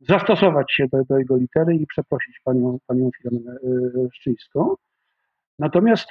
zastosować 0.00 0.72
się 0.72 0.86
do, 0.92 1.04
do 1.04 1.18
jego 1.18 1.36
litery 1.36 1.74
i 1.74 1.86
przeprosić 1.86 2.40
panią, 2.44 2.78
panią 2.86 3.10
Filomenę 3.18 3.56
Szczyńską. 4.12 4.74
Natomiast 5.58 6.10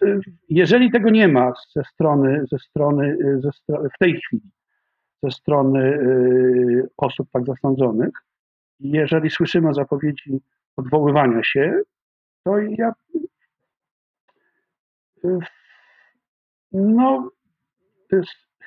jeżeli 0.49 0.91
tego 0.91 1.09
nie 1.09 1.27
ma 1.27 1.53
ze 1.75 1.83
strony, 1.83 2.45
ze 2.51 2.59
strony, 2.59 3.17
ze 3.39 3.51
strony 3.51 3.89
w 3.95 3.97
tej 3.99 4.21
chwili, 4.21 4.49
ze 5.23 5.31
strony 5.31 5.99
osób 6.97 7.27
tak 7.31 7.45
zasądzonych. 7.45 8.09
Jeżeli 8.79 9.29
słyszymy 9.29 9.73
zapowiedzi 9.73 10.41
odwoływania 10.77 11.43
się, 11.43 11.81
to 12.43 12.57
ja 12.57 12.93
no, 16.71 17.29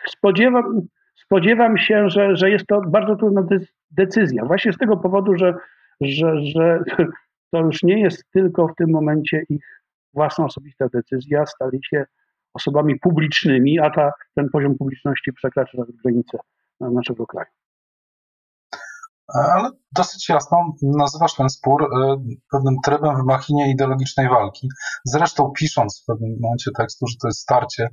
spodziewam, 0.07 0.81
spodziewam 1.15 1.79
się, 1.79 2.11
że, 2.11 2.37
że 2.37 2.51
jest 2.51 2.67
to 2.67 2.81
bardzo 2.81 3.17
trudna 3.17 3.47
decyzja. 3.91 4.45
Właśnie 4.45 4.73
z 4.73 4.79
tego 4.79 4.97
powodu, 4.97 5.37
że, 5.37 5.55
że, 6.01 6.43
że 6.43 6.85
to 7.51 7.61
już 7.61 7.83
nie 7.83 8.01
jest 8.01 8.31
tylko 8.31 8.69
w 8.69 8.75
tym 8.75 8.91
momencie 8.91 9.43
ich 9.49 9.83
własna 10.15 10.45
osobista 10.45 10.89
decyzja, 10.89 11.47
stali 11.47 11.81
się 11.85 12.05
osobami 12.55 12.99
publicznymi, 12.99 13.81
a 13.81 13.91
ta, 13.91 14.13
ten 14.35 14.49
poziom 14.49 14.79
publiczności 14.79 15.33
przekracza 15.33 15.79
granice 16.05 16.39
naszego 16.81 17.27
kraju. 17.27 17.51
Ale 19.29 19.71
dosyć 19.93 20.29
jasno 20.29 20.59
nazywasz 20.83 21.35
ten 21.35 21.49
spór 21.49 21.83
e, 21.85 22.17
pewnym 22.53 22.75
trybem 22.85 23.17
w 23.17 23.25
machinie 23.25 23.71
ideologicznej 23.71 24.29
walki. 24.29 24.69
Zresztą 25.05 25.53
pisząc 25.59 26.03
w 26.03 26.07
pewnym 26.07 26.37
momencie 26.41 26.71
tekstu, 26.79 27.07
że 27.07 27.17
to 27.23 27.29
jest 27.29 27.41
starcie 27.41 27.89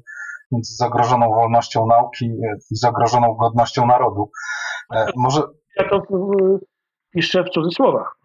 między 0.51 0.75
zagrożoną 0.75 1.29
wolnością 1.29 1.85
nauki 1.85 2.25
i 2.71 2.75
zagrożoną 2.75 3.33
godnością 3.33 3.85
narodu. 3.85 4.31
E, 4.95 5.05
może... 5.15 5.41
Ja 5.77 5.89
to 5.89 6.01
piszę 7.13 7.43
w 7.43 7.49
cudzysłowach. 7.49 8.19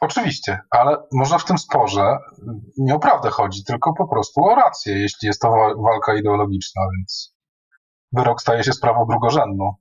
Oczywiście, 0.00 0.60
ale 0.70 0.96
może 1.12 1.38
w 1.38 1.44
tym 1.44 1.58
sporze 1.58 2.18
nie 2.78 2.94
o 2.94 2.98
prawdę 2.98 3.30
chodzi, 3.30 3.64
tylko 3.64 3.94
po 3.94 4.08
prostu 4.08 4.44
o 4.44 4.54
rację, 4.54 4.98
jeśli 4.98 5.26
jest 5.26 5.40
to 5.40 5.50
walka 5.78 6.14
ideologiczna, 6.14 6.82
więc 6.96 7.36
wyrok 8.12 8.40
staje 8.40 8.64
się 8.64 8.72
sprawą 8.72 9.06
drugorzędną. 9.10 9.74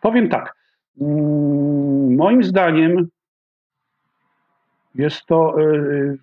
Powiem 0.00 0.28
tak. 0.28 0.54
Yy, 0.96 1.06
moim 2.16 2.42
zdaniem 2.42 3.08
jest 4.94 5.26
to 5.26 5.58
yy, 5.58 6.18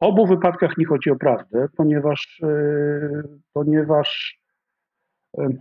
w 0.00 0.04
obu 0.04 0.26
wypadkach 0.26 0.76
nie 0.78 0.86
chodzi 0.86 1.10
o 1.10 1.16
prawdę, 1.16 1.68
ponieważ, 1.76 2.40
yy, 2.42 3.38
ponieważ 3.52 4.40
yy, 5.38 5.58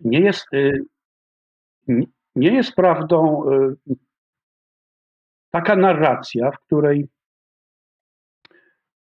nie 0.00 0.20
jest 0.20 0.46
nie 2.36 2.54
jest 2.54 2.74
prawdą 2.74 3.44
taka 5.50 5.76
narracja, 5.76 6.50
w 6.50 6.58
której 6.58 7.08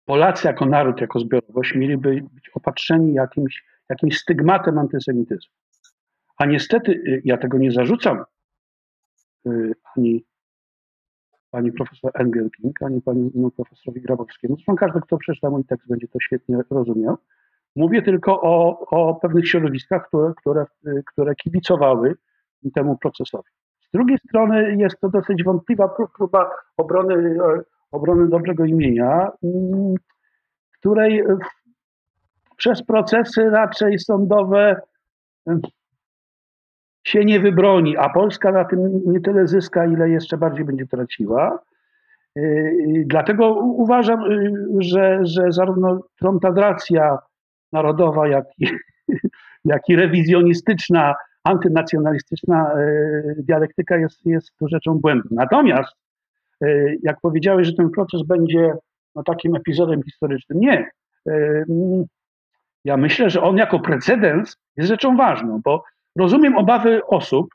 Polacy 0.04 0.48
jako 0.48 0.66
naród, 0.66 1.00
jako 1.00 1.20
zbiorowość 1.20 1.74
mieliby 1.74 2.22
być 2.32 2.50
opatrzeni 2.54 3.14
jakimś, 3.14 3.64
jakimś 3.88 4.18
stygmatem 4.18 4.78
antysemityzmu. 4.78 5.54
A 6.42 6.46
niestety 6.46 6.92
y, 6.92 7.22
ja 7.24 7.38
tego 7.38 7.58
nie 7.58 7.72
zarzucam 7.72 8.24
y, 9.46 9.72
ani 9.96 10.24
pani 11.50 11.72
profesor 11.72 12.10
Engelking, 12.14 12.82
ani 12.82 13.02
pani 13.02 13.30
no, 13.34 13.50
profesorowi 13.50 14.00
Grabowskiemu. 14.00 14.56
Zresztą 14.56 14.76
każdy, 14.76 15.00
kto 15.00 15.18
przeczyta 15.18 15.50
mój 15.50 15.64
tekst, 15.64 15.88
będzie 15.88 16.08
to 16.08 16.20
świetnie 16.20 16.58
rozumiał. 16.70 17.16
Mówię 17.76 18.02
tylko 18.02 18.40
o, 18.40 18.78
o 18.90 19.14
pewnych 19.14 19.48
środowiskach, 19.48 20.08
które, 20.08 20.32
które, 20.36 20.66
które 21.06 21.34
kibicowały 21.34 22.14
temu 22.74 22.98
procesowi. 22.98 23.50
Z 23.88 23.90
drugiej 23.92 24.18
strony 24.18 24.76
jest 24.76 25.00
to 25.00 25.08
dosyć 25.08 25.44
wątpliwa 25.44 25.88
próba 26.16 26.50
obrony, 26.76 27.14
e, 27.14 27.62
obrony 27.92 28.28
dobrego 28.28 28.64
imienia, 28.64 29.30
mm, 29.42 29.94
której 30.78 31.24
przez 32.56 32.82
procesy 32.82 33.50
raczej 33.50 33.98
sądowe 33.98 34.80
się 37.04 37.24
nie 37.24 37.40
wybroni, 37.40 37.96
a 37.96 38.08
Polska 38.08 38.52
na 38.52 38.64
tym 38.64 39.00
nie 39.06 39.20
tyle 39.20 39.46
zyska, 39.46 39.86
ile 39.86 40.10
jeszcze 40.10 40.36
bardziej 40.36 40.64
będzie 40.64 40.86
traciła. 40.86 41.58
Y, 42.38 43.04
dlatego 43.06 43.54
uważam, 43.54 44.32
y, 44.32 44.52
że, 44.78 45.20
że 45.22 45.52
zarówno 45.52 46.00
tromtadracja 46.18 47.18
narodowa, 47.72 48.28
jak 48.28 48.44
i, 48.58 48.66
jak 49.64 49.88
i 49.88 49.96
rewizjonistyczna, 49.96 51.14
antynacjonalistyczna 51.44 52.78
y, 52.78 53.34
dialektyka 53.38 53.96
jest, 53.96 54.26
jest 54.26 54.52
rzeczą 54.60 54.98
błędną. 54.98 55.30
Natomiast, 55.30 55.92
jak 57.02 57.20
powiedziałeś, 57.20 57.66
że 57.66 57.72
ten 57.72 57.90
proces 57.90 58.22
będzie 58.22 58.74
no, 59.14 59.22
takim 59.22 59.56
epizodem 59.56 60.02
historycznym, 60.02 60.60
nie. 60.60 60.90
Ja 62.84 62.96
myślę, 62.96 63.30
że 63.30 63.42
on 63.42 63.56
jako 63.56 63.80
precedens 63.80 64.56
jest 64.76 64.88
rzeczą 64.88 65.16
ważną, 65.16 65.60
bo 65.64 65.84
rozumiem 66.16 66.58
obawy 66.58 67.00
osób, 67.06 67.46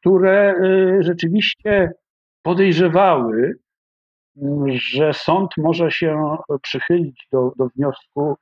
które 0.00 0.54
rzeczywiście 1.00 1.92
podejrzewały, 2.42 3.58
że 4.66 5.12
sąd 5.12 5.50
może 5.56 5.90
się 5.90 6.36
przychylić 6.62 7.28
do, 7.32 7.52
do 7.56 7.68
wniosku 7.76 8.36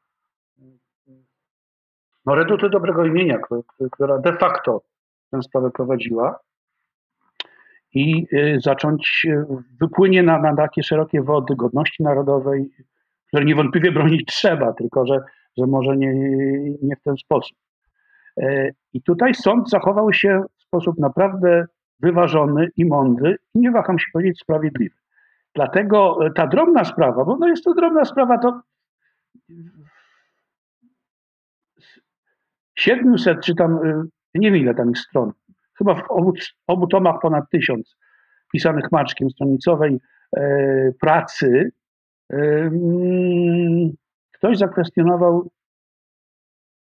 no, 2.27 2.35
reduty 2.35 2.71
dobrego 2.71 3.05
imienia, 3.05 3.39
która 3.93 4.19
de 4.19 4.37
facto 4.37 4.83
tę 5.31 5.43
sprawę 5.43 5.71
prowadziła 5.71 6.39
i 7.95 8.27
y, 8.33 8.59
zacząć 8.61 9.23
y, 9.27 9.45
wypłynie 9.81 10.23
na, 10.23 10.39
na 10.39 10.57
takie 10.57 10.83
szerokie 10.83 11.23
wody 11.23 11.57
godności 11.57 12.03
narodowej, 12.03 12.71
które 13.29 13.45
niewątpliwie 13.45 13.93
bronić 13.93 14.27
trzeba, 14.27 14.73
tylko 14.73 15.07
że, 15.07 15.21
że 15.59 15.67
może 15.67 15.97
nie, 15.97 16.15
nie 16.83 16.97
w 16.97 17.03
ten 17.03 17.17
sposób. 17.17 17.59
E, 18.37 18.71
I 18.93 19.03
tutaj 19.03 19.35
sąd 19.35 19.71
zachował 19.71 20.13
się 20.13 20.43
w 20.59 20.63
sposób 20.63 20.99
naprawdę 20.99 21.67
wyważony 22.01 22.69
i 22.77 22.85
mądry 22.85 23.37
i 23.55 23.59
nie 23.59 23.71
waham 23.71 23.99
się 23.99 24.07
powiedzieć 24.13 24.41
sprawiedliwy. 24.41 24.95
Dlatego 25.55 26.27
e, 26.27 26.31
ta 26.31 26.47
drobna 26.47 26.85
sprawa, 26.85 27.25
bo 27.25 27.37
no 27.37 27.49
jest 27.49 27.65
to 27.65 27.75
drobna 27.75 28.05
sprawa, 28.05 28.39
to 28.39 28.61
700 32.79 33.41
czy 33.41 33.55
tam, 33.55 33.79
e, 33.87 34.05
nie 34.35 34.51
wiem 34.51 34.61
ile 34.61 34.75
tam 34.75 34.89
jest 34.89 35.03
stron, 35.03 35.33
chyba 35.79 35.95
w 35.95 36.11
obu, 36.11 36.33
obu 36.67 36.87
tomach 36.87 37.17
ponad 37.23 37.45
tysiąc 37.51 37.97
pisanych 38.53 38.93
maczkiem 38.93 39.31
stronicowej 39.31 40.01
pracy, 41.01 41.73
mm, 42.31 43.91
ktoś 44.33 44.59
zakwestionował 44.59 45.51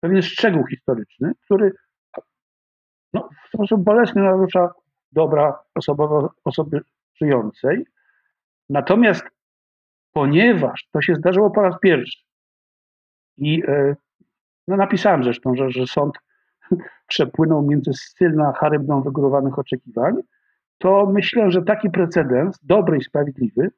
pewien 0.01 0.23
szczegół 0.23 0.67
historyczny, 0.67 1.33
który 1.45 1.73
no, 3.13 3.29
w 3.45 3.49
sposób 3.49 3.85
bolesny 3.85 4.23
narusza 4.23 4.73
dobra 5.13 5.59
osobowo, 5.75 6.33
osoby 6.45 6.81
żyjącej, 7.15 7.85
Natomiast 8.71 9.25
ponieważ 10.13 10.89
to 10.93 11.03
się 11.03 11.15
zdarzyło 11.15 11.51
po 11.51 11.63
raz 11.63 11.75
pierwszy 11.83 12.25
i 13.37 13.63
e, 13.69 13.97
no 14.69 14.77
napisałem 14.77 15.25
zresztą, 15.25 15.55
że, 15.55 15.71
że 15.71 15.87
sąd 15.87 16.15
przepłynął 17.09 17.63
między 17.63 17.93
styl 17.95 18.41
a 18.41 18.53
charybdą 18.53 19.03
wygórowanych 19.03 19.59
oczekiwań, 19.59 20.15
to 20.79 21.07
myślę, 21.07 21.51
że 21.51 21.63
taki 21.63 21.91
precedens, 21.91 22.59
dobry 22.63 22.99
i 22.99 23.05
sprawiedliwy, 23.05 23.71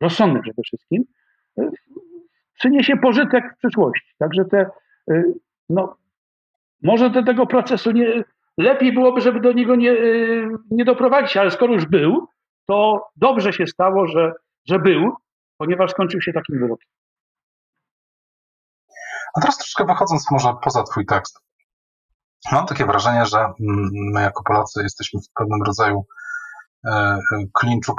rozsądny 0.00 0.42
przede 0.42 0.62
wszystkim, 0.62 1.04
przyniesie 2.54 2.96
pożytek 2.96 3.54
w 3.54 3.58
przyszłości. 3.58 4.14
Także 4.18 4.44
te, 4.44 4.70
e, 5.10 5.22
no, 5.68 5.96
może 6.82 7.10
do 7.10 7.24
tego 7.24 7.46
procesu 7.46 7.90
nie, 7.90 8.24
lepiej 8.58 8.92
byłoby, 8.92 9.20
żeby 9.20 9.40
do 9.40 9.52
niego 9.52 9.76
nie, 9.76 9.96
nie 10.70 10.84
doprowadzić, 10.84 11.36
ale 11.36 11.50
skoro 11.50 11.72
już 11.72 11.86
był, 11.86 12.28
to 12.66 13.08
dobrze 13.16 13.52
się 13.52 13.66
stało, 13.66 14.06
że, 14.06 14.32
że 14.68 14.78
był, 14.78 15.14
ponieważ 15.58 15.90
skończył 15.90 16.20
się 16.20 16.32
takim 16.32 16.58
wyrokiem. 16.58 16.88
A 19.36 19.40
teraz 19.40 19.58
troszkę 19.58 19.84
wychodząc 19.84 20.30
może 20.30 20.54
poza 20.62 20.82
Twój 20.82 21.06
tekst. 21.06 21.38
Mam 22.52 22.66
takie 22.66 22.86
wrażenie, 22.86 23.26
że 23.26 23.52
my 24.12 24.20
jako 24.20 24.42
Polacy 24.44 24.82
jesteśmy 24.82 25.20
w 25.20 25.32
pewnym 25.38 25.62
rodzaju 25.62 26.06
e, 26.86 27.18
klinczu, 27.60 27.94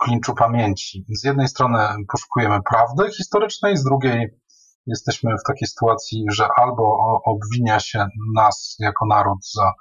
klinczu 0.00 0.34
pamięci. 0.34 1.04
Z 1.08 1.24
jednej 1.24 1.48
strony 1.48 1.78
poszukujemy 2.12 2.58
prawdy 2.62 3.12
historycznej, 3.12 3.76
z 3.76 3.84
drugiej 3.84 4.30
jesteśmy 4.88 5.30
w 5.30 5.48
takiej 5.48 5.68
sytuacji, 5.68 6.24
że 6.30 6.48
albo 6.56 6.96
obwinia 7.24 7.80
się 7.80 8.06
nas 8.34 8.76
jako 8.78 9.06
naród 9.06 9.38
za 9.54 9.72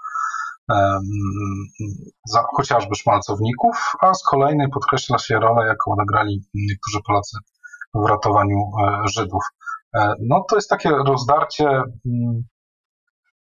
za 2.25 2.43
chociażby 2.55 2.95
szmalcowników, 2.95 3.93
a 4.01 4.13
z 4.13 4.23
kolejnej 4.23 4.69
podkreśla 4.69 5.17
się 5.17 5.39
rolę, 5.39 5.67
jaką 5.67 5.91
odegrali 5.91 6.43
niektórzy 6.53 6.99
Polacy 7.07 7.37
w 7.93 8.09
ratowaniu 8.09 8.57
e, 8.57 9.07
Żydów. 9.07 9.43
E, 9.95 10.13
no 10.21 10.45
to 10.49 10.55
jest 10.55 10.69
takie 10.69 10.89
rozdarcie 10.89 11.67
mm, 11.69 12.43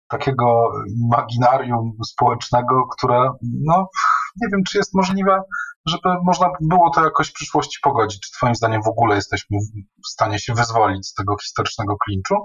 takiego 0.07 0.69
imaginarium 1.05 1.91
społecznego, 2.05 2.87
które 2.87 3.31
no 3.41 3.89
nie 4.41 4.47
wiem, 4.51 4.63
czy 4.63 4.77
jest 4.77 4.95
możliwe, 4.95 5.41
żeby 5.85 6.15
można 6.23 6.47
było 6.61 6.89
to 6.89 7.03
jakoś 7.03 7.29
w 7.29 7.33
przyszłości 7.33 7.79
pogodzić. 7.83 8.19
Czy 8.19 8.31
Twoim 8.31 8.55
zdaniem 8.55 8.81
w 8.83 8.87
ogóle 8.87 9.15
jesteśmy 9.15 9.57
w 10.05 10.07
stanie 10.07 10.39
się 10.39 10.53
wyzwolić 10.53 11.07
z 11.07 11.13
tego 11.13 11.37
historycznego 11.37 11.97
klinczu? 11.97 12.35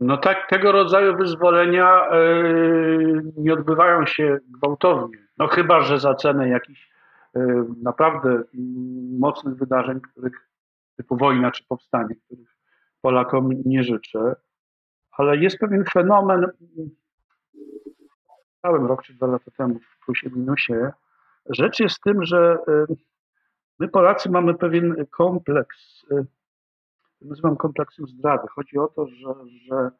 No 0.00 0.16
tak, 0.16 0.48
tego 0.48 0.72
rodzaju 0.72 1.16
wyzwolenia 1.16 2.08
yy, 2.12 3.22
nie 3.36 3.52
odbywają 3.52 4.06
się 4.06 4.38
gwałtownie. 4.48 5.18
No 5.38 5.48
chyba, 5.48 5.80
że 5.80 5.98
za 5.98 6.14
cenę 6.14 6.48
jakichś 6.48 6.90
yy, 7.34 7.64
naprawdę 7.82 8.42
mocnych 9.18 9.54
wydarzeń, 9.54 10.00
których 10.00 10.50
typu 10.96 11.16
wojna 11.16 11.50
czy 11.50 11.64
powstanie, 11.68 12.14
których 12.26 12.48
Polakom 13.00 13.48
nie 13.64 13.82
życzę. 13.84 14.36
Ale 15.10 15.36
jest 15.36 15.58
pewien 15.58 15.84
fenomen, 15.92 16.46
całym 18.62 18.86
rok 18.86 19.02
czy 19.02 19.14
dwa 19.14 19.26
lata 19.26 19.50
temu 19.50 19.78
w 19.78 20.04
plusie 20.04 20.30
minusie. 20.30 20.90
Rzecz 21.48 21.80
jest 21.80 21.96
w 21.96 22.00
tym, 22.00 22.24
że 22.24 22.58
yy, 22.66 22.96
my 23.78 23.88
Polacy 23.88 24.30
mamy 24.30 24.54
pewien 24.54 25.06
kompleks 25.10 26.06
nazywam 27.22 27.56
kompleksem 27.56 28.06
zdrady. 28.06 28.48
Chodzi 28.48 28.78
o 28.78 28.88
to, 28.88 29.06
że, 29.06 29.34
że 29.68 29.90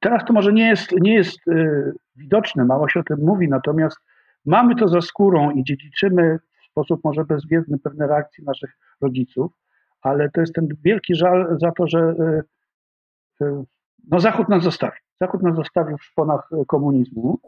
teraz 0.00 0.24
to 0.24 0.32
może 0.32 0.52
nie 0.52 0.68
jest, 0.68 0.92
nie 0.92 1.14
jest 1.14 1.48
y, 1.48 1.92
widoczne, 2.16 2.64
mało 2.64 2.88
się 2.88 3.00
o 3.00 3.02
tym 3.02 3.18
mówi, 3.20 3.48
natomiast 3.48 3.98
mamy 4.46 4.76
to 4.76 4.88
za 4.88 5.00
skórą 5.00 5.50
i 5.50 5.64
dziedziczymy 5.64 6.38
w 6.38 6.70
sposób 6.70 7.00
może 7.04 7.24
bezwiedny 7.24 7.78
pewne 7.78 8.06
reakcje 8.06 8.44
naszych 8.44 8.70
rodziców, 9.00 9.52
ale 10.02 10.30
to 10.30 10.40
jest 10.40 10.52
ten 10.52 10.68
wielki 10.84 11.14
żal 11.14 11.58
za 11.60 11.72
to, 11.72 11.86
że 11.86 11.98
y, 11.98 13.44
y, 13.44 13.64
no 14.10 14.20
Zachód 14.20 14.48
nas 14.48 14.62
zostawił. 14.62 15.03
Zachód 15.24 15.42
nas 15.42 15.56
zostawił 15.56 15.98
w 15.98 16.04
szponach 16.04 16.48
komunizmu. 16.66 17.40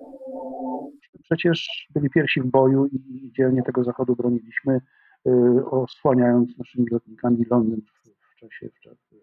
Przecież 1.23 1.87
byli 1.95 2.11
pierwsi 2.11 2.41
w 2.41 2.47
boju 2.47 2.87
i 2.87 3.31
dzielnie 3.37 3.63
tego 3.63 3.85
Zachodu 3.85 4.17
broniliśmy. 4.17 4.81
Y, 5.27 5.71
osłaniając 5.71 6.59
naszymi 6.59 6.87
lotnikami 6.91 7.45
Londyn 7.51 7.81
w, 7.81 8.41
czasie, 8.41 8.69
w, 8.69 8.81
czasie, 8.81 9.17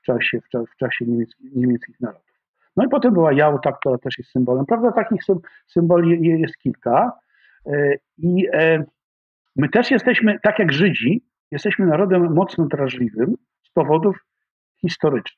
w 0.00 0.02
czasie, 0.06 0.40
w 0.50 0.76
czasie 0.76 1.04
niemieckich, 1.04 1.54
niemieckich 1.54 2.00
narodów. 2.00 2.40
No 2.76 2.84
i 2.84 2.88
potem 2.88 3.14
była 3.14 3.32
Jałta, 3.32 3.72
która 3.72 3.98
też 3.98 4.18
jest 4.18 4.30
symbolem. 4.30 4.66
Prawda, 4.66 4.92
takich 4.92 5.22
symboli 5.66 6.28
jest 6.40 6.56
kilka. 6.58 7.12
I 8.18 8.48
e, 8.52 8.84
my 9.56 9.68
też 9.68 9.90
jesteśmy, 9.90 10.38
tak 10.42 10.58
jak 10.58 10.72
Żydzi, 10.72 11.24
jesteśmy 11.50 11.86
narodem 11.86 12.34
mocno 12.34 12.66
drażliwym 12.66 13.34
z 13.62 13.70
powodów 13.70 14.16
historycznych. 14.80 15.37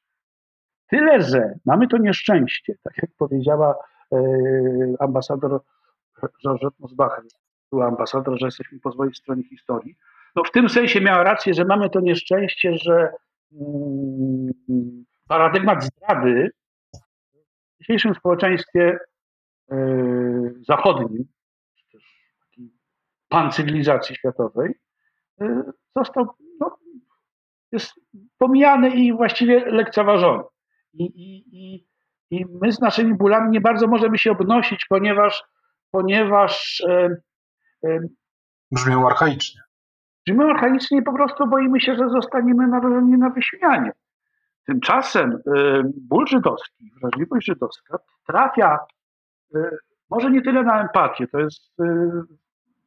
Tyle, 0.91 1.23
że 1.23 1.55
mamy 1.65 1.89
to 1.89 1.99
nieszczęście, 1.99 2.75
tak 2.83 2.95
jak 3.03 3.11
powiedziała 3.19 3.75
e, 4.13 4.19
ambasador 4.99 5.61
Georgette 6.43 6.77
Mosbacher, 6.79 7.25
była 7.73 7.87
ambasador, 7.87 8.41
że 8.41 8.47
jesteśmy 8.47 8.81
po 8.81 8.93
swojej 8.93 9.15
stronie 9.15 9.45
historii. 9.45 9.97
No 10.37 10.45
w 10.45 10.51
tym 10.51 10.69
sensie 10.69 11.01
miała 11.01 11.25
rację, 11.25 11.55
że 11.55 11.65
mamy 11.65 11.91
to 11.91 12.01
nieszczęście, 12.01 12.77
że 12.77 13.13
mm, 13.53 15.05
paradygmat 15.29 15.85
zdrady 15.85 16.51
w 17.77 17.81
dzisiejszym 17.81 18.15
społeczeństwie 18.15 18.99
yy, 19.71 20.55
zachodnim, 20.69 21.25
czy 21.77 21.85
też 21.93 22.03
takiej 22.45 22.71
światowej, 24.15 24.75
yy, 25.41 25.63
został, 25.97 26.27
no, 26.61 26.77
jest 27.73 27.93
pomijany 28.39 28.91
i 28.91 29.13
właściwie 29.13 29.65
lekceważony. 29.67 30.43
I, 30.93 31.05
i, 31.05 31.45
i, 31.53 31.87
I 32.31 32.47
my 32.61 32.73
z 32.73 32.81
naszymi 32.81 33.15
bólami 33.15 33.51
nie 33.51 33.61
bardzo 33.61 33.87
możemy 33.87 34.19
się 34.19 34.31
obnosić, 34.31 34.87
ponieważ, 34.89 35.43
ponieważ 35.91 36.83
yy, 37.83 38.09
Brzmią 38.73 39.07
archaicznie. 39.07 39.61
Brzmimy 40.27 40.51
archaicznie 40.51 40.99
i 40.99 41.03
po 41.03 41.13
prostu 41.13 41.47
boimy 41.47 41.81
się, 41.81 41.97
że 41.97 42.09
zostaniemy 42.09 42.67
narażeni 42.67 43.19
na 43.19 43.31
wyśmianie. 43.31 43.93
Tymczasem 44.67 45.33
y, 45.33 45.41
ból 46.09 46.27
żydowski, 46.27 46.91
wrażliwość 47.01 47.47
żydowska 47.47 47.99
trafia 48.27 48.79
może 50.11 50.31
nie 50.31 50.43
tyle 50.43 50.63
na 50.63 50.81
empatię, 50.83 51.27
to 51.27 51.39
jest 51.39 51.73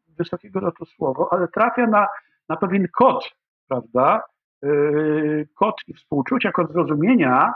wysokiego 0.08 0.60
lotu 0.60 0.86
słowo, 0.86 1.28
ale 1.32 1.48
trafia 1.48 1.88
na, 1.88 2.08
na 2.50 2.58
pewien 2.58 2.88
kod, 2.98 3.30
prawda? 3.68 4.24
Kod 5.56 5.76
i 5.88 5.94
współczucia, 5.94 6.52
kod 6.52 6.72
zrozumienia, 6.72 7.54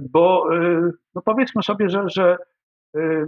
bo 0.00 0.48
no 1.14 1.22
powiedzmy 1.22 1.62
sobie, 1.62 1.88
że, 1.90 2.04
że 2.08 2.36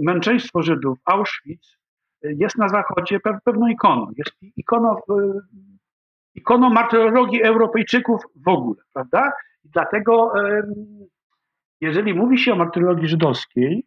męczeństwo 0.01 0.63
Żydów, 0.63 0.99
Auschwitz 1.05 1.79
jest 2.23 2.59
na 2.59 2.69
Zachodzie 2.69 3.21
pewną 3.45 3.67
ikoną. 3.69 4.11
Jest 4.17 4.31
ikoną, 4.57 4.97
ikoną 6.35 6.71
martyrologii 6.71 7.43
Europejczyków 7.43 8.23
w 8.37 8.49
ogóle, 8.49 8.83
prawda? 8.93 9.33
I 9.65 9.69
dlatego, 9.69 10.33
jeżeli 11.81 12.15
mówi 12.15 12.39
się 12.39 12.53
o 12.53 12.57
martyrologii 12.57 13.09
żydowskiej, 13.09 13.87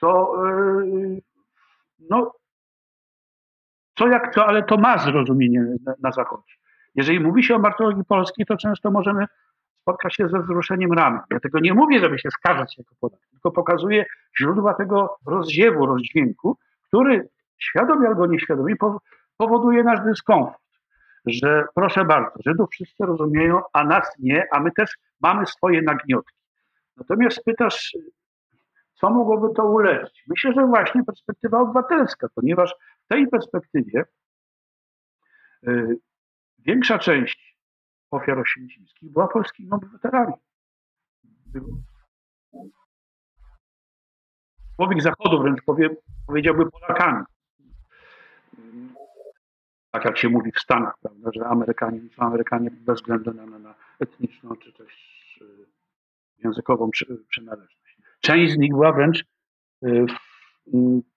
to 0.00 0.34
no, 2.10 2.32
co 3.98 4.08
jak 4.08 4.34
to, 4.34 4.46
ale 4.46 4.62
to 4.62 4.76
ma 4.76 4.98
zrozumienie 4.98 5.66
na, 5.84 5.94
na 6.02 6.12
Zachodzie. 6.12 6.54
Jeżeli 6.94 7.20
mówi 7.20 7.42
się 7.42 7.56
o 7.56 7.58
martyrologii 7.58 8.04
polskiej, 8.04 8.46
to 8.46 8.56
często 8.56 8.90
możemy 8.90 9.26
spotkać 9.82 10.16
się 10.16 10.28
ze 10.28 10.42
wzruszeniem 10.42 10.92
ramion. 10.92 11.20
Ja 11.30 11.40
tego 11.40 11.60
nie 11.60 11.74
mówię, 11.74 12.00
żeby 12.00 12.18
się 12.18 12.30
skazać 12.30 12.78
jako 12.78 12.94
Polak, 13.00 13.20
tylko 13.30 13.50
pokazuję 13.50 14.06
źródła 14.40 14.74
tego 14.74 15.16
rozziewu, 15.26 15.86
rozdźwięku, 15.86 16.58
który 16.88 17.28
świadomie 17.58 18.08
albo 18.08 18.26
nieświadomie 18.26 18.74
powoduje 19.36 19.84
nasz 19.84 20.00
dyskomfort. 20.00 20.62
Że 21.26 21.64
proszę 21.74 22.04
bardzo, 22.04 22.32
Żydów 22.46 22.70
wszyscy 22.70 23.06
rozumieją, 23.06 23.60
a 23.72 23.84
nas 23.84 24.12
nie, 24.18 24.46
a 24.52 24.60
my 24.60 24.70
też 24.72 24.98
mamy 25.20 25.46
swoje 25.46 25.82
nagniotki. 25.82 26.36
Natomiast 26.96 27.44
pytasz, 27.44 27.96
co 28.94 29.10
mogłoby 29.10 29.54
to 29.54 29.64
uleczyć? 29.64 30.24
Myślę, 30.28 30.52
że 30.52 30.66
właśnie 30.66 31.04
perspektywa 31.04 31.60
obywatelska, 31.60 32.26
ponieważ 32.34 32.74
w 33.04 33.08
tej 33.08 33.28
perspektywie 33.28 34.04
y, 35.68 35.96
większa 36.58 36.98
część 36.98 37.51
ofiar 38.12 38.38
oświęcimskich 38.38 39.12
była 39.12 39.28
polskimi 39.28 39.70
obywatelami. 39.70 40.32
Człowiek 44.76 45.02
Zachodu 45.02 45.42
wręcz 45.42 45.62
powie, 45.62 45.96
powiedziałby 46.26 46.70
Polakami. 46.70 47.24
Tak 49.90 50.04
jak 50.04 50.18
się 50.18 50.28
mówi 50.28 50.52
w 50.52 50.60
Stanach, 50.60 50.94
prawda, 51.02 51.30
że 51.34 51.46
Amerykanie 51.46 52.00
są 52.16 52.22
Amerykanie 52.22 52.70
bez 52.70 52.96
względu 52.96 53.34
na, 53.34 53.46
na 53.58 53.74
etniczną 54.00 54.56
czy 54.56 54.72
też 54.72 54.92
y, 55.42 55.66
językową 56.38 56.90
przynależność. 57.28 57.98
Część 58.20 58.52
z 58.52 58.58
nich 58.58 58.70
była 58.72 58.92
wręcz 58.92 59.24
y, 59.84 60.06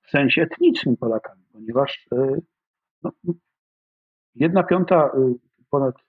w 0.02 0.10
sensie 0.10 0.42
etnicznym 0.42 0.98
Polakami, 0.98 1.44
ponieważ 1.54 2.08
y, 2.14 2.42
no, 3.04 3.12
jedna 4.36 4.64
piąta 4.64 5.12
ponad 5.70 6.05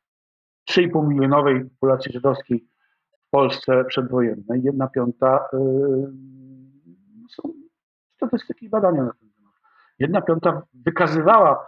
3,5 0.70 1.09
milionowej 1.09 1.64
populacji 1.64 2.12
żydowskiej 2.12 2.66
w 3.26 3.31
Polsce 3.31 3.85
przedwojennej, 3.85 4.62
jedna 4.62 4.88
piąta 4.88 5.48
są 7.31 7.52
statystyki 8.16 8.68
badania 8.68 9.02
na 9.02 9.12
ten 9.12 9.31
temat. 9.31 9.52
Jedna 9.98 10.22
piąta 10.22 10.62
wykazywała 10.74 11.66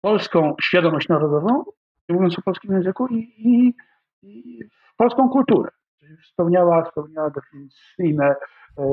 polską 0.00 0.54
świadomość 0.62 1.08
narodową, 1.08 1.64
mówiąc 2.08 2.38
o 2.38 2.42
polskim 2.42 2.72
języku, 2.72 3.06
i, 3.06 3.16
i, 3.18 3.74
i 4.22 4.60
polską 4.96 5.28
kulturę. 5.28 5.70
Czyli 5.98 6.16
spełniała, 6.32 6.90
spełniała 6.90 7.30
definicyjne, 7.30 8.36
e, 8.78 8.84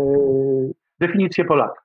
definicje 1.00 1.46
Polaka. 1.46 1.82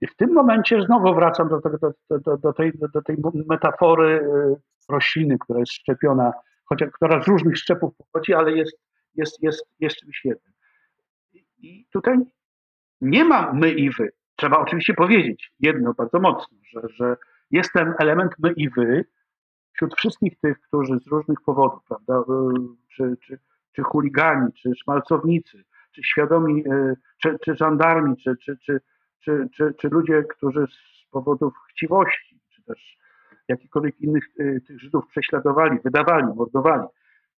I 0.00 0.06
w 0.06 0.16
tym 0.16 0.32
momencie 0.32 0.82
znowu 0.82 1.14
wracam 1.14 1.48
do, 1.48 1.60
do, 1.60 2.18
do, 2.18 2.36
do, 2.36 2.52
tej, 2.52 2.72
do 2.92 3.02
tej 3.02 3.16
metafory 3.48 4.20
e, 4.20 4.56
rośliny, 4.88 5.36
która 5.38 5.60
jest 5.60 5.72
szczepiona, 5.72 6.32
chociaż, 6.64 6.90
która 6.90 7.22
z 7.22 7.28
różnych 7.28 7.58
szczepów 7.58 7.94
pochodzi, 7.96 8.34
ale 8.34 8.52
jest, 8.52 8.78
jest, 9.14 9.42
jest, 9.42 9.66
jest 9.80 9.96
czymś 9.96 10.24
jednym. 10.24 10.52
I 11.58 11.86
tutaj 11.92 12.18
nie 13.00 13.24
ma 13.24 13.52
my 13.52 13.72
i 13.72 13.90
wy. 13.90 14.12
Trzeba 14.36 14.58
oczywiście 14.58 14.94
powiedzieć 14.94 15.52
jedno 15.60 15.94
bardzo 15.94 16.20
mocno, 16.20 16.58
że, 16.70 16.80
że 16.88 17.16
jest 17.50 17.72
ten 17.72 17.94
element 17.98 18.32
my 18.38 18.52
i 18.56 18.68
wy 18.70 19.04
wśród 19.74 19.94
wszystkich 19.94 20.40
tych, 20.40 20.60
którzy 20.60 20.98
z 20.98 21.06
różnych 21.06 21.40
powodów, 21.40 21.80
prawda, 21.88 22.18
y, 22.18 22.24
czy, 22.96 23.16
czy, 23.26 23.38
czy 23.72 23.82
chuligani, 23.82 24.52
czy 24.52 24.70
szmalcownicy, 24.82 25.64
czy 25.94 26.02
świadomi, 26.02 26.64
y, 26.66 26.96
czy, 27.22 27.38
czy 27.44 27.56
żandarmi, 27.56 28.16
czy, 28.16 28.36
czy, 28.36 28.56
czy, 28.58 28.80
czy, 29.20 29.48
czy, 29.54 29.74
czy 29.78 29.88
ludzie, 29.88 30.22
którzy 30.22 30.66
z 30.66 31.10
powodów 31.10 31.54
chciwości, 31.70 32.40
czy 32.54 32.62
też 32.62 32.98
jakichkolwiek 33.48 34.00
innych 34.00 34.24
y, 34.40 34.60
tych 34.66 34.80
Żydów 34.80 35.06
prześladowali, 35.06 35.78
wydawali, 35.84 36.26
mordowali. 36.36 36.86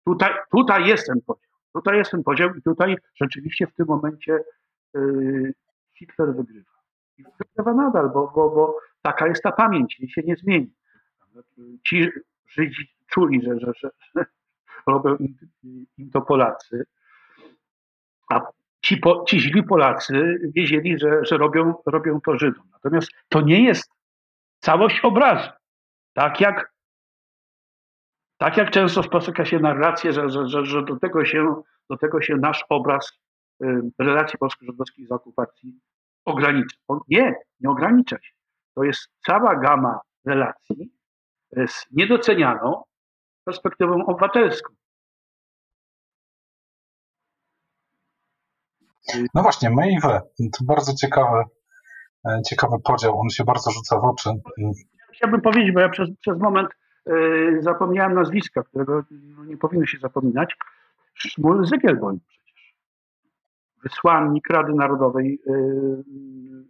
Tutaj, 0.05 0.33
tutaj 0.51 0.87
jest 0.87 1.07
ten 1.07 1.21
podział. 1.21 1.51
Tutaj 1.73 1.97
jest 1.97 2.11
ten 2.11 2.23
podział 2.23 2.55
i 2.55 2.61
tutaj 2.61 2.97
rzeczywiście 3.15 3.67
w 3.67 3.73
tym 3.73 3.85
momencie 3.87 4.39
Hitler 5.97 6.35
wygrywa. 6.35 6.71
I 7.17 7.23
wygrywa 7.23 7.73
nadal, 7.83 8.09
bo, 8.09 8.31
bo, 8.35 8.49
bo 8.49 8.77
taka 9.01 9.27
jest 9.27 9.43
ta 9.43 9.51
pamięć, 9.51 9.99
jej 9.99 10.09
się 10.09 10.21
nie 10.21 10.35
zmieni. 10.35 10.73
Ci 11.87 12.09
Żydzi 12.47 12.95
czuli, 13.07 13.41
że, 13.41 13.59
że, 13.59 13.71
że, 13.79 13.89
że 14.15 14.25
robią 14.87 15.17
im, 15.97 16.11
to 16.11 16.21
Polacy, 16.21 16.85
a 18.29 18.41
ci, 18.81 18.97
po, 18.97 19.23
ci 19.27 19.39
źli 19.39 19.63
Polacy 19.63 20.39
wiedzieli, 20.55 20.99
że, 20.99 21.25
że 21.25 21.37
robią, 21.37 21.73
robią 21.85 22.21
to 22.21 22.37
Żydom. 22.37 22.63
Natomiast 22.73 23.11
to 23.29 23.41
nie 23.41 23.63
jest 23.63 23.91
całość 24.59 24.99
obrazu. 24.99 25.49
Tak 26.15 26.41
jak, 26.41 26.73
tak 28.37 28.57
jak 28.57 28.71
często 28.71 29.03
spotyka 29.03 29.45
się 29.45 29.59
narrację, 29.59 30.13
że, 30.13 30.29
że, 30.29 30.47
że, 30.47 30.65
że 30.65 30.83
do, 30.83 30.99
tego 30.99 31.25
się, 31.25 31.61
do 31.89 31.97
tego 31.97 32.21
się 32.21 32.35
nasz 32.35 32.65
obraz 32.69 33.11
y, 33.63 33.81
relacji 33.99 34.39
polsko-żydowskich 34.39 35.07
z 35.07 35.11
okupacji 35.11 35.79
ogranicza. 36.25 36.77
On 36.87 36.99
nie, 37.07 37.35
nie 37.59 37.69
ogranicza 37.69 38.17
się. 38.21 38.33
To 38.75 38.83
jest 38.83 39.09
cała 39.25 39.55
gama 39.55 39.99
relacji 40.25 40.91
z 41.67 41.85
niedocenianą 41.91 42.83
perspektywą 43.45 44.05
obywatelską. 44.05 44.73
No 49.33 49.41
właśnie, 49.41 49.69
my 49.69 49.91
i 49.91 49.99
wy. 49.99 50.19
To 50.57 50.63
bardzo 50.65 50.93
ciekawy, 50.93 51.43
e, 52.27 52.41
ciekawy 52.49 52.75
podział. 52.83 53.19
On 53.19 53.29
się 53.29 53.43
bardzo 53.43 53.71
rzuca 53.71 53.99
w 53.99 54.03
oczy. 54.03 54.29
Chciałbym 55.15 55.41
powiedzieć, 55.41 55.71
bo 55.71 55.79
ja 55.79 55.89
przez, 55.89 56.09
przez 56.19 56.39
moment 56.39 56.69
y, 57.07 57.57
zapomniałem 57.61 58.13
nazwiska, 58.13 58.63
którego 58.63 59.03
no, 59.11 59.45
nie 59.45 59.57
powinno 59.57 59.85
się 59.85 59.97
zapominać. 59.97 60.55
Szmul 61.13 61.65
Zygielbojm 61.65 62.19
przecież. 62.27 62.75
Wysłannik 63.83 64.49
Rady 64.49 64.73
Narodowej 64.73 65.39
y, 65.47 66.03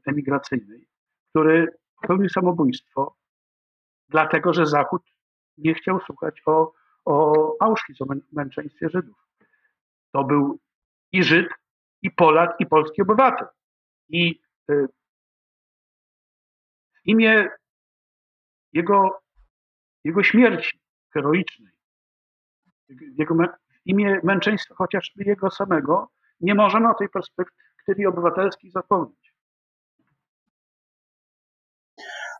Emigracyjnej, 0.05 0.87
który 1.29 1.67
popełnił 2.01 2.29
samobójstwo, 2.29 3.15
dlatego 4.09 4.53
że 4.53 4.65
Zachód 4.65 5.01
nie 5.57 5.73
chciał 5.73 5.99
słuchać 5.99 6.41
o, 6.45 6.73
o 7.05 7.55
Auschwitz, 7.59 8.01
o 8.01 8.05
męczeństwie 8.31 8.89
Żydów. 8.89 9.17
To 10.11 10.23
był 10.23 10.59
i 11.11 11.23
Żyd, 11.23 11.47
i 12.01 12.11
Polak, 12.11 12.55
i 12.59 12.65
polski 12.65 13.01
obywatel. 13.01 13.47
I 14.09 14.39
y, 14.69 14.87
w 16.93 17.05
imię 17.05 17.49
jego, 18.75 19.21
jego 20.03 20.23
śmierci 20.23 20.79
heroicznej, 21.13 21.73
jego, 23.17 23.35
w 23.35 23.39
imię 23.85 24.19
męczeństwa 24.23 24.75
chociażby 24.75 25.23
jego 25.23 25.51
samego, 25.51 26.09
nie 26.39 26.55
możemy 26.55 26.89
o 26.89 26.93
tej 26.93 27.09
perspektywie 27.09 28.09
obywatelskiej 28.09 28.71
zapomnieć. 28.71 29.35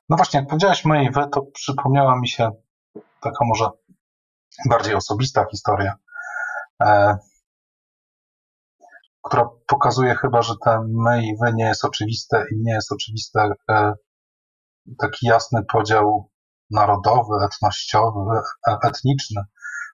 No 0.10 0.16
właśnie, 0.18 0.40
jak 0.40 0.50
powiedziałeś 0.50 0.86
wy, 1.12 1.22
to 1.32 1.42
przypomniała 1.42 2.20
mi 2.20 2.28
się 2.28 2.52
taka 3.22 3.46
może 3.46 3.70
bardziej 4.70 4.96
osobista 4.96 5.46
historia, 5.52 5.96
e, 6.82 7.18
która 9.22 9.50
pokazuje 9.68 10.16
chyba, 10.16 10.42
że 10.42 10.54
ten 10.66 10.82
wy 11.42 11.54
nie 11.54 11.66
jest 11.66 11.86
oczywiste 11.86 12.46
i 12.52 12.62
nie 12.62 12.74
jest 12.74 12.92
oczywiste 12.92 13.50
e, 13.70 13.94
taki 15.00 15.28
jasny 15.28 15.62
podział 15.72 16.30
narodowy, 16.72 17.34
etnościowy, 17.46 18.40
e, 18.68 18.78
etniczny, 18.84 19.42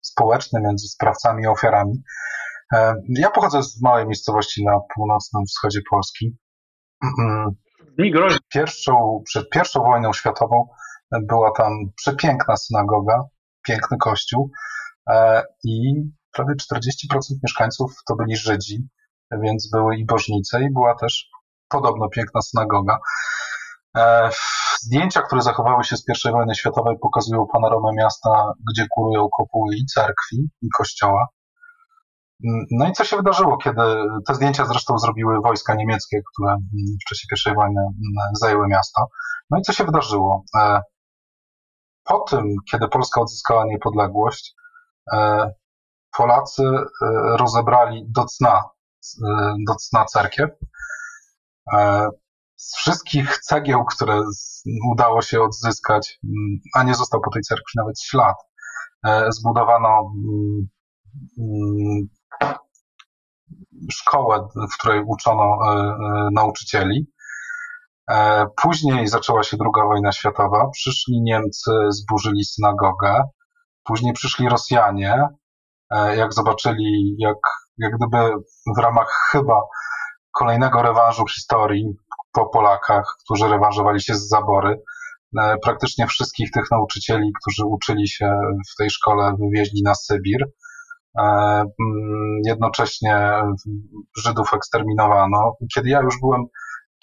społeczny 0.01 0.61
między 0.61 0.87
sprawcami 0.87 1.43
i 1.43 1.47
ofiarami. 1.47 2.03
E, 2.73 2.93
ja 3.09 3.29
pochodzę 3.29 3.63
z 3.63 3.81
małej 3.81 4.05
miejscowości 4.05 4.65
na 4.65 4.79
północnym 4.95 5.45
wschodzie 5.45 5.79
Polski. 5.89 6.37
Pierwszą, 8.53 9.21
przed 9.25 9.49
pierwszą 9.49 9.83
wojną 9.83 10.13
światową 10.13 10.67
Była 11.19 11.51
tam 11.51 11.71
przepiękna 11.95 12.57
synagoga, 12.57 13.23
piękny 13.63 13.97
kościół 13.97 14.51
e, 15.09 15.43
i 15.63 15.93
prawie 16.31 16.53
40% 16.53 17.19
mieszkańców 17.43 17.91
to 18.07 18.15
byli 18.15 18.35
Żydzi, 18.35 18.87
więc 19.31 19.69
były 19.71 19.97
i 19.97 20.05
bożnice 20.05 20.61
i 20.61 20.73
była 20.73 20.95
też 20.95 21.29
podobno 21.69 22.09
piękna 22.09 22.41
synagoga. 22.41 22.99
Zdjęcia, 24.81 25.21
które 25.21 25.41
zachowały 25.41 25.83
się 25.83 25.97
z 25.97 26.03
I 26.25 26.31
wojny 26.31 26.55
światowej 26.55 26.95
pokazują 27.01 27.45
panoramę 27.53 27.89
miasta, 27.97 28.53
gdzie 28.71 28.85
kurują 28.89 29.27
kopuły 29.37 29.75
i 29.75 29.85
cerkwi, 29.85 30.49
i 30.61 30.67
kościoła. 30.77 31.27
No 32.71 32.87
i 32.87 32.91
co 32.91 33.03
się 33.03 33.17
wydarzyło, 33.17 33.57
kiedy 33.57 33.81
te 34.27 34.35
zdjęcia 34.35 34.65
zresztą 34.65 34.97
zrobiły 34.97 35.41
wojska 35.41 35.75
niemieckie, 35.75 36.21
które 36.31 36.55
w 37.01 37.09
czasie 37.09 37.51
I 37.51 37.55
wojny 37.55 37.81
zajęły 38.33 38.67
miasto. 38.67 39.07
No 39.49 39.57
i 39.59 39.61
co 39.61 39.73
się 39.73 39.83
wydarzyło? 39.83 40.43
E, 40.59 40.81
po 42.03 42.19
tym, 42.19 42.55
kiedy 42.71 42.87
Polska 42.87 43.21
odzyskała 43.21 43.65
niepodległość, 43.65 44.55
e, 45.13 45.51
Polacy 46.17 46.63
e, 46.63 46.87
rozebrali 47.37 48.05
do 48.07 48.25
cna, 48.25 48.61
do 49.67 49.75
cna 49.75 50.05
cerkiew. 50.05 50.49
Z 52.61 52.75
wszystkich 52.75 53.37
cegieł, 53.37 53.85
które 53.85 54.21
udało 54.91 55.21
się 55.21 55.41
odzyskać, 55.41 56.19
a 56.75 56.83
nie 56.83 56.95
został 56.95 57.21
po 57.21 57.31
tej 57.31 57.41
cerkwi 57.41 57.73
nawet 57.75 58.01
ślad, 58.01 58.35
zbudowano 59.29 60.13
szkołę, 63.91 64.47
w 64.71 64.77
której 64.79 65.03
uczono 65.07 65.43
e, 65.43 65.69
e, 65.69 66.27
nauczycieli. 66.31 67.11
E, 68.09 68.45
później 68.61 69.07
zaczęła 69.07 69.43
się 69.43 69.57
II 69.59 69.87
wojna 69.87 70.11
światowa. 70.11 70.69
Przyszli 70.73 71.21
Niemcy, 71.21 71.71
zburzyli 71.89 72.45
synagogę. 72.45 73.23
Później 73.83 74.13
przyszli 74.13 74.49
Rosjanie. 74.49 75.27
Jak 76.15 76.33
zobaczyli, 76.33 77.15
jak, 77.19 77.37
jak 77.77 77.91
gdyby 77.95 78.33
w 78.77 78.79
ramach 78.79 79.29
chyba 79.31 79.61
kolejnego 80.31 80.81
rewanżu 80.81 81.25
historii 81.27 81.95
po 82.33 82.45
Polakach, 82.45 83.15
którzy 83.25 83.47
rewanżowali 83.47 84.01
się 84.01 84.15
z 84.15 84.29
zabory, 84.29 84.81
praktycznie 85.63 86.07
wszystkich 86.07 86.51
tych 86.51 86.71
nauczycieli, 86.71 87.31
którzy 87.41 87.65
uczyli 87.65 88.07
się 88.07 88.39
w 88.73 88.75
tej 88.77 88.89
szkole, 88.89 89.35
wywieźli 89.39 89.81
na 89.83 89.95
Sybir. 89.95 90.47
E, 91.17 91.23
mm, 91.23 91.67
jednocześnie 92.45 93.31
Żydów 94.17 94.53
eksterminowano. 94.53 95.55
Kiedy 95.75 95.89
ja 95.89 96.01
już 96.01 96.19
byłem, 96.21 96.45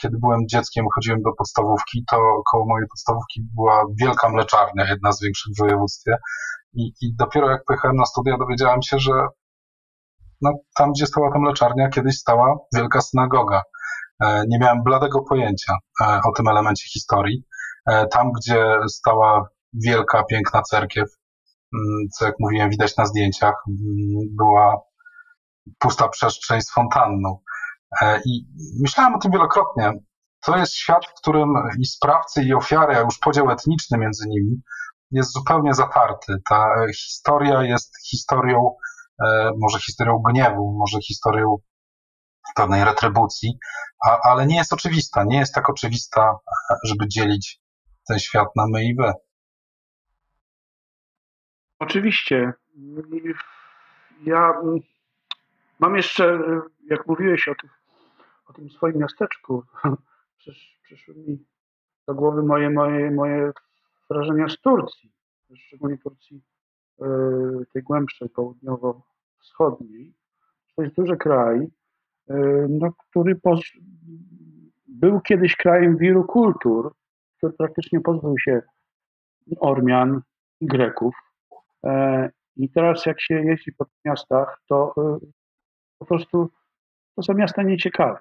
kiedy 0.03 0.19
byłem 0.19 0.41
dzieckiem, 0.49 0.87
chodziłem 0.95 1.23
do 1.23 1.31
podstawówki, 1.39 2.05
to 2.11 2.17
koło 2.51 2.67
mojej 2.67 2.89
podstawówki 2.89 3.43
była 3.57 3.85
wielka 4.01 4.29
mleczarnia, 4.29 4.89
jedna 4.89 5.13
z 5.13 5.23
większych 5.23 5.53
w 5.55 5.61
województwie. 5.61 6.17
I, 6.75 6.93
i 7.03 7.15
dopiero 7.19 7.51
jak 7.51 7.65
pojechałem 7.65 7.97
na 7.97 8.05
studia, 8.05 8.39
dowiedziałem 8.39 8.83
się, 8.83 8.99
że 8.99 9.13
no, 10.41 10.53
tam, 10.77 10.93
gdzie 10.93 11.07
stała 11.07 11.33
ta 11.33 11.39
mleczarnia, 11.39 11.89
kiedyś 11.89 12.19
stała 12.19 12.57
wielka 12.75 13.01
synagoga. 13.01 13.63
E, 14.23 14.43
nie 14.49 14.59
miałem 14.59 14.83
bladego 14.83 15.23
pojęcia 15.23 15.73
e, 16.01 16.21
o 16.25 16.33
tym 16.37 16.49
elemencie 16.49 16.89
historii. 16.89 17.45
Tam, 18.11 18.33
gdzie 18.33 18.77
stała 18.89 19.49
wielka, 19.73 20.25
piękna 20.25 20.63
cerkiew, 20.63 21.09
Mm, 21.75 22.09
co 22.19 22.25
jak 22.25 22.35
mówiłem, 22.41 22.71
widać 22.71 22.97
na 22.97 23.07
zdjęciach, 23.07 23.55
mm, 23.69 24.37
była 24.37 24.81
pusta 25.79 26.09
przestrzeń 26.09 26.61
z 26.61 26.73
fontanną. 26.73 27.39
E, 28.03 28.21
I 28.27 28.47
myślałem 28.81 29.15
o 29.15 29.19
tym 29.19 29.33
wielokrotnie. 29.33 29.93
To 30.47 30.57
jest 30.57 30.75
świat, 30.75 31.07
w 31.07 31.21
którym 31.21 31.55
i 31.79 31.87
sprawcy, 31.87 32.43
i 32.43 32.55
ofiary, 32.55 32.97
a 32.97 33.01
już 33.01 33.19
podział 33.19 33.51
etniczny 33.51 33.99
między 33.99 34.29
nimi 34.29 34.63
jest 35.11 35.33
zupełnie 35.33 35.75
zatarty. 35.75 36.37
Ta 36.49 36.69
historia 36.97 37.63
jest 37.63 37.93
historią, 38.11 38.71
e, 39.25 39.51
może 39.59 39.79
historią 39.81 40.23
gniewu, 40.31 40.77
może 40.79 40.99
historią 41.01 41.57
pewnej 42.59 42.85
retrybucji, 42.85 43.59
a, 44.07 44.19
ale 44.31 44.47
nie 44.47 44.57
jest 44.57 44.73
oczywista. 44.73 45.25
Nie 45.25 45.39
jest 45.39 45.55
tak 45.55 45.71
oczywista, 45.71 46.39
żeby 46.85 47.09
dzielić 47.09 47.61
ten 48.09 48.19
świat 48.19 48.49
na 48.57 48.67
my 48.73 48.85
i 48.85 48.95
wy. 48.95 49.13
Oczywiście. 51.79 52.53
Ja 54.23 54.53
mam 55.79 55.97
jeszcze, 55.97 56.39
jak 56.91 57.07
mówiłeś 57.07 57.49
o, 57.49 57.53
o 58.47 58.53
tym 58.53 58.71
swoim 58.71 58.99
miasteczku, 58.99 59.63
przysz, 60.39 60.79
przyszły 60.83 61.15
mi 61.15 61.45
do 62.07 62.15
głowy 62.15 62.43
moje, 62.43 62.71
moje, 62.71 63.11
moje 63.11 63.53
wrażenia 64.11 64.49
z 64.49 64.61
Turcji, 64.61 65.13
szczególnie 65.57 65.99
Turcji 65.99 66.43
e, 67.01 67.07
tej 67.73 67.83
głębszej, 67.83 68.29
południowo-wschodniej. 68.29 70.15
To 70.77 70.83
jest 70.83 70.95
duży 70.95 71.17
kraj, 71.17 71.69
no, 72.69 72.93
który 72.93 73.37
poz... 73.37 73.61
był 74.89 75.21
kiedyś 75.21 75.57
krajem 75.57 75.97
wielu 75.97 76.25
kultur, 76.25 76.95
który 77.39 77.53
praktycznie 77.53 78.01
pozbył 78.01 78.39
się 78.39 78.63
Ormian 79.61 80.21
Greków. 80.61 81.15
E, 81.87 82.31
I 82.57 82.71
teraz 82.71 83.07
jak 83.07 83.21
się 83.21 83.35
jeździ 83.35 83.73
po 83.73 83.87
miastach, 84.05 84.63
to 84.69 84.95
e, 84.97 85.19
po 85.99 86.07
prostu 86.07 86.51
to 87.17 87.23
są 87.23 87.35
miasta 87.35 87.63
nieciekawe. 87.63 88.19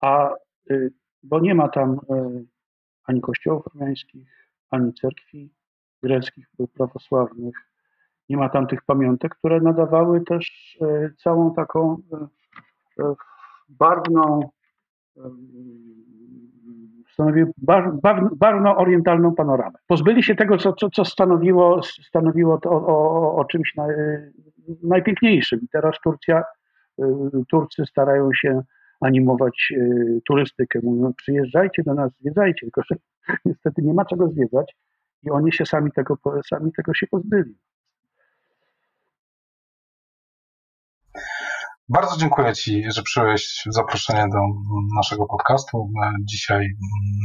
A 0.00 0.30
e, 0.70 0.88
bo 1.22 1.40
nie 1.40 1.54
ma 1.54 1.68
tam 1.68 2.00
ani 3.04 3.20
kościołów 3.20 3.66
ormiańskich, 3.66 4.50
ani 4.70 4.94
cerkwi 4.94 5.54
greckich 6.02 6.46
prawosławnych. 6.74 7.54
Nie 8.28 8.36
ma 8.36 8.48
tam 8.48 8.66
tych 8.66 8.82
pamiątek, 8.82 9.34
które 9.34 9.60
nadawały 9.60 10.24
też 10.24 10.78
całą 11.18 11.54
taką 11.54 12.02
barwną 13.68 14.50
stanowiły 17.12 17.52
barwno 18.36 18.76
orientalną 18.76 19.34
panoramę. 19.34 19.78
Pozbyli 19.86 20.22
się 20.22 20.34
tego, 20.34 20.58
co, 20.58 20.72
co, 20.72 20.90
co 20.90 21.04
stanowiło, 21.04 21.82
stanowiło 21.82 22.58
to 22.58 22.70
o, 22.70 22.86
o, 22.86 23.36
o 23.36 23.44
czymś 23.44 23.74
na, 23.76 23.86
najpiękniejszym. 24.82 25.60
Teraz 25.72 25.96
Turcja, 26.04 26.44
y, 27.00 27.04
Turcy 27.50 27.86
starają 27.86 28.28
się 28.34 28.62
animować 29.00 29.72
turystykę. 30.28 30.80
Mówią, 30.82 31.12
przyjeżdżajcie 31.16 31.82
do 31.82 31.94
nas, 31.94 32.12
zwiedzajcie, 32.20 32.60
tylko 32.60 32.82
że 32.90 32.96
niestety 33.44 33.82
nie 33.82 33.94
ma 33.94 34.04
czego 34.04 34.28
zwiedzać 34.28 34.76
i 35.22 35.30
oni 35.30 35.52
się 35.52 35.66
sami 35.66 35.92
tego, 35.92 36.18
sami 36.46 36.72
tego 36.72 36.94
się 36.94 37.06
pozbyli. 37.06 37.54
Bardzo 41.88 42.16
dziękuję 42.16 42.54
Ci, 42.54 42.84
że 42.92 43.02
przyjąłeś 43.02 43.62
zaproszenie 43.66 44.24
do 44.32 44.38
naszego 44.96 45.26
podcastu. 45.26 45.90
Dzisiaj 46.24 46.68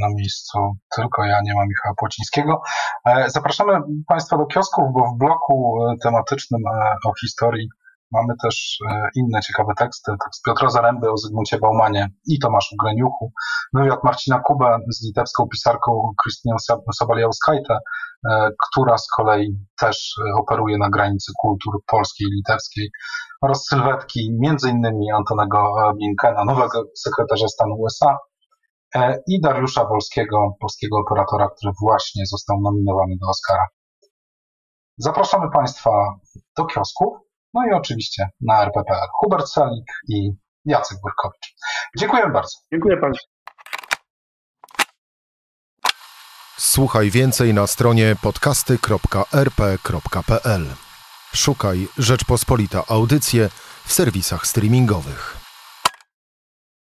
na 0.01 0.09
miejscu 0.15 0.59
tylko 0.95 1.25
ja, 1.25 1.39
nie 1.43 1.53
ma 1.53 1.65
Michała 1.65 1.95
Płocińskiego. 1.97 2.61
E, 3.05 3.29
zapraszamy 3.29 3.73
Państwa 4.07 4.37
do 4.37 4.45
kiosków, 4.45 4.83
bo 4.93 5.05
w 5.05 5.17
bloku 5.17 5.79
tematycznym 6.03 6.61
e, 6.67 6.95
o 7.05 7.11
historii 7.21 7.69
mamy 8.11 8.33
też 8.43 8.77
e, 8.91 9.09
inne 9.15 9.41
ciekawe 9.41 9.73
teksty. 9.77 10.11
Tekst 10.25 10.43
Piotra 10.45 10.69
Zaręby 10.69 11.11
o 11.11 11.17
Zygmuncie 11.17 11.59
Baumanie 11.59 12.07
i 12.27 12.39
Tomaszu 12.39 12.75
Greniuchu. 12.83 13.31
Wywiad 13.73 14.03
Marcina 14.03 14.39
Kubę 14.39 14.79
z 14.89 15.05
litewską 15.05 15.47
pisarką 15.47 16.11
Krystyną 16.23 16.55
Sabaliauskajtę, 16.99 17.77
która 18.65 18.97
z 18.97 19.07
kolei 19.07 19.57
też 19.79 20.15
operuje 20.37 20.77
na 20.77 20.89
granicy 20.89 21.31
kultur 21.41 21.73
polskiej 21.87 22.27
i 22.27 22.35
litewskiej 22.35 22.89
oraz 23.41 23.65
sylwetki 23.65 24.37
m.in. 24.43 24.85
Antonego 25.15 25.73
Blinkena, 25.95 26.45
nowego 26.45 26.83
sekretarza 26.95 27.47
stanu 27.47 27.75
USA 27.79 28.17
e, 28.95 29.19
i 29.27 29.41
Dariusza 29.41 29.85
Wolskiego, 29.85 30.55
polskiego 30.59 30.97
operatora, 30.97 31.49
który 31.49 31.73
właśnie 31.81 32.25
został 32.25 32.61
nominowany 32.61 33.15
do 33.21 33.29
Oscara. 33.29 33.67
Zapraszamy 34.97 35.51
Państwa 35.51 35.91
do 36.57 36.65
kiosków, 36.65 37.17
no 37.53 37.65
i 37.65 37.73
oczywiście 37.73 38.29
na 38.41 38.61
RPPR. 38.61 39.07
Hubert 39.13 39.47
Salik 39.47 39.85
i 40.09 40.31
Jacek 40.65 40.97
Burkowicz. 41.03 41.55
Dziękuję 41.97 42.29
bardzo. 42.29 42.57
Dziękuję 42.71 42.97
Państwu. 42.97 43.27
Słuchaj 46.57 47.09
więcej 47.09 47.53
na 47.53 47.67
stronie 47.67 48.15
podcasty.rp.pl. 48.21 50.65
Szukaj 51.33 51.87
Rzeczpospolita 51.97 52.83
Audycje 52.87 53.49
w 53.85 53.93
serwisach 53.93 54.47
streamingowych. 54.47 55.40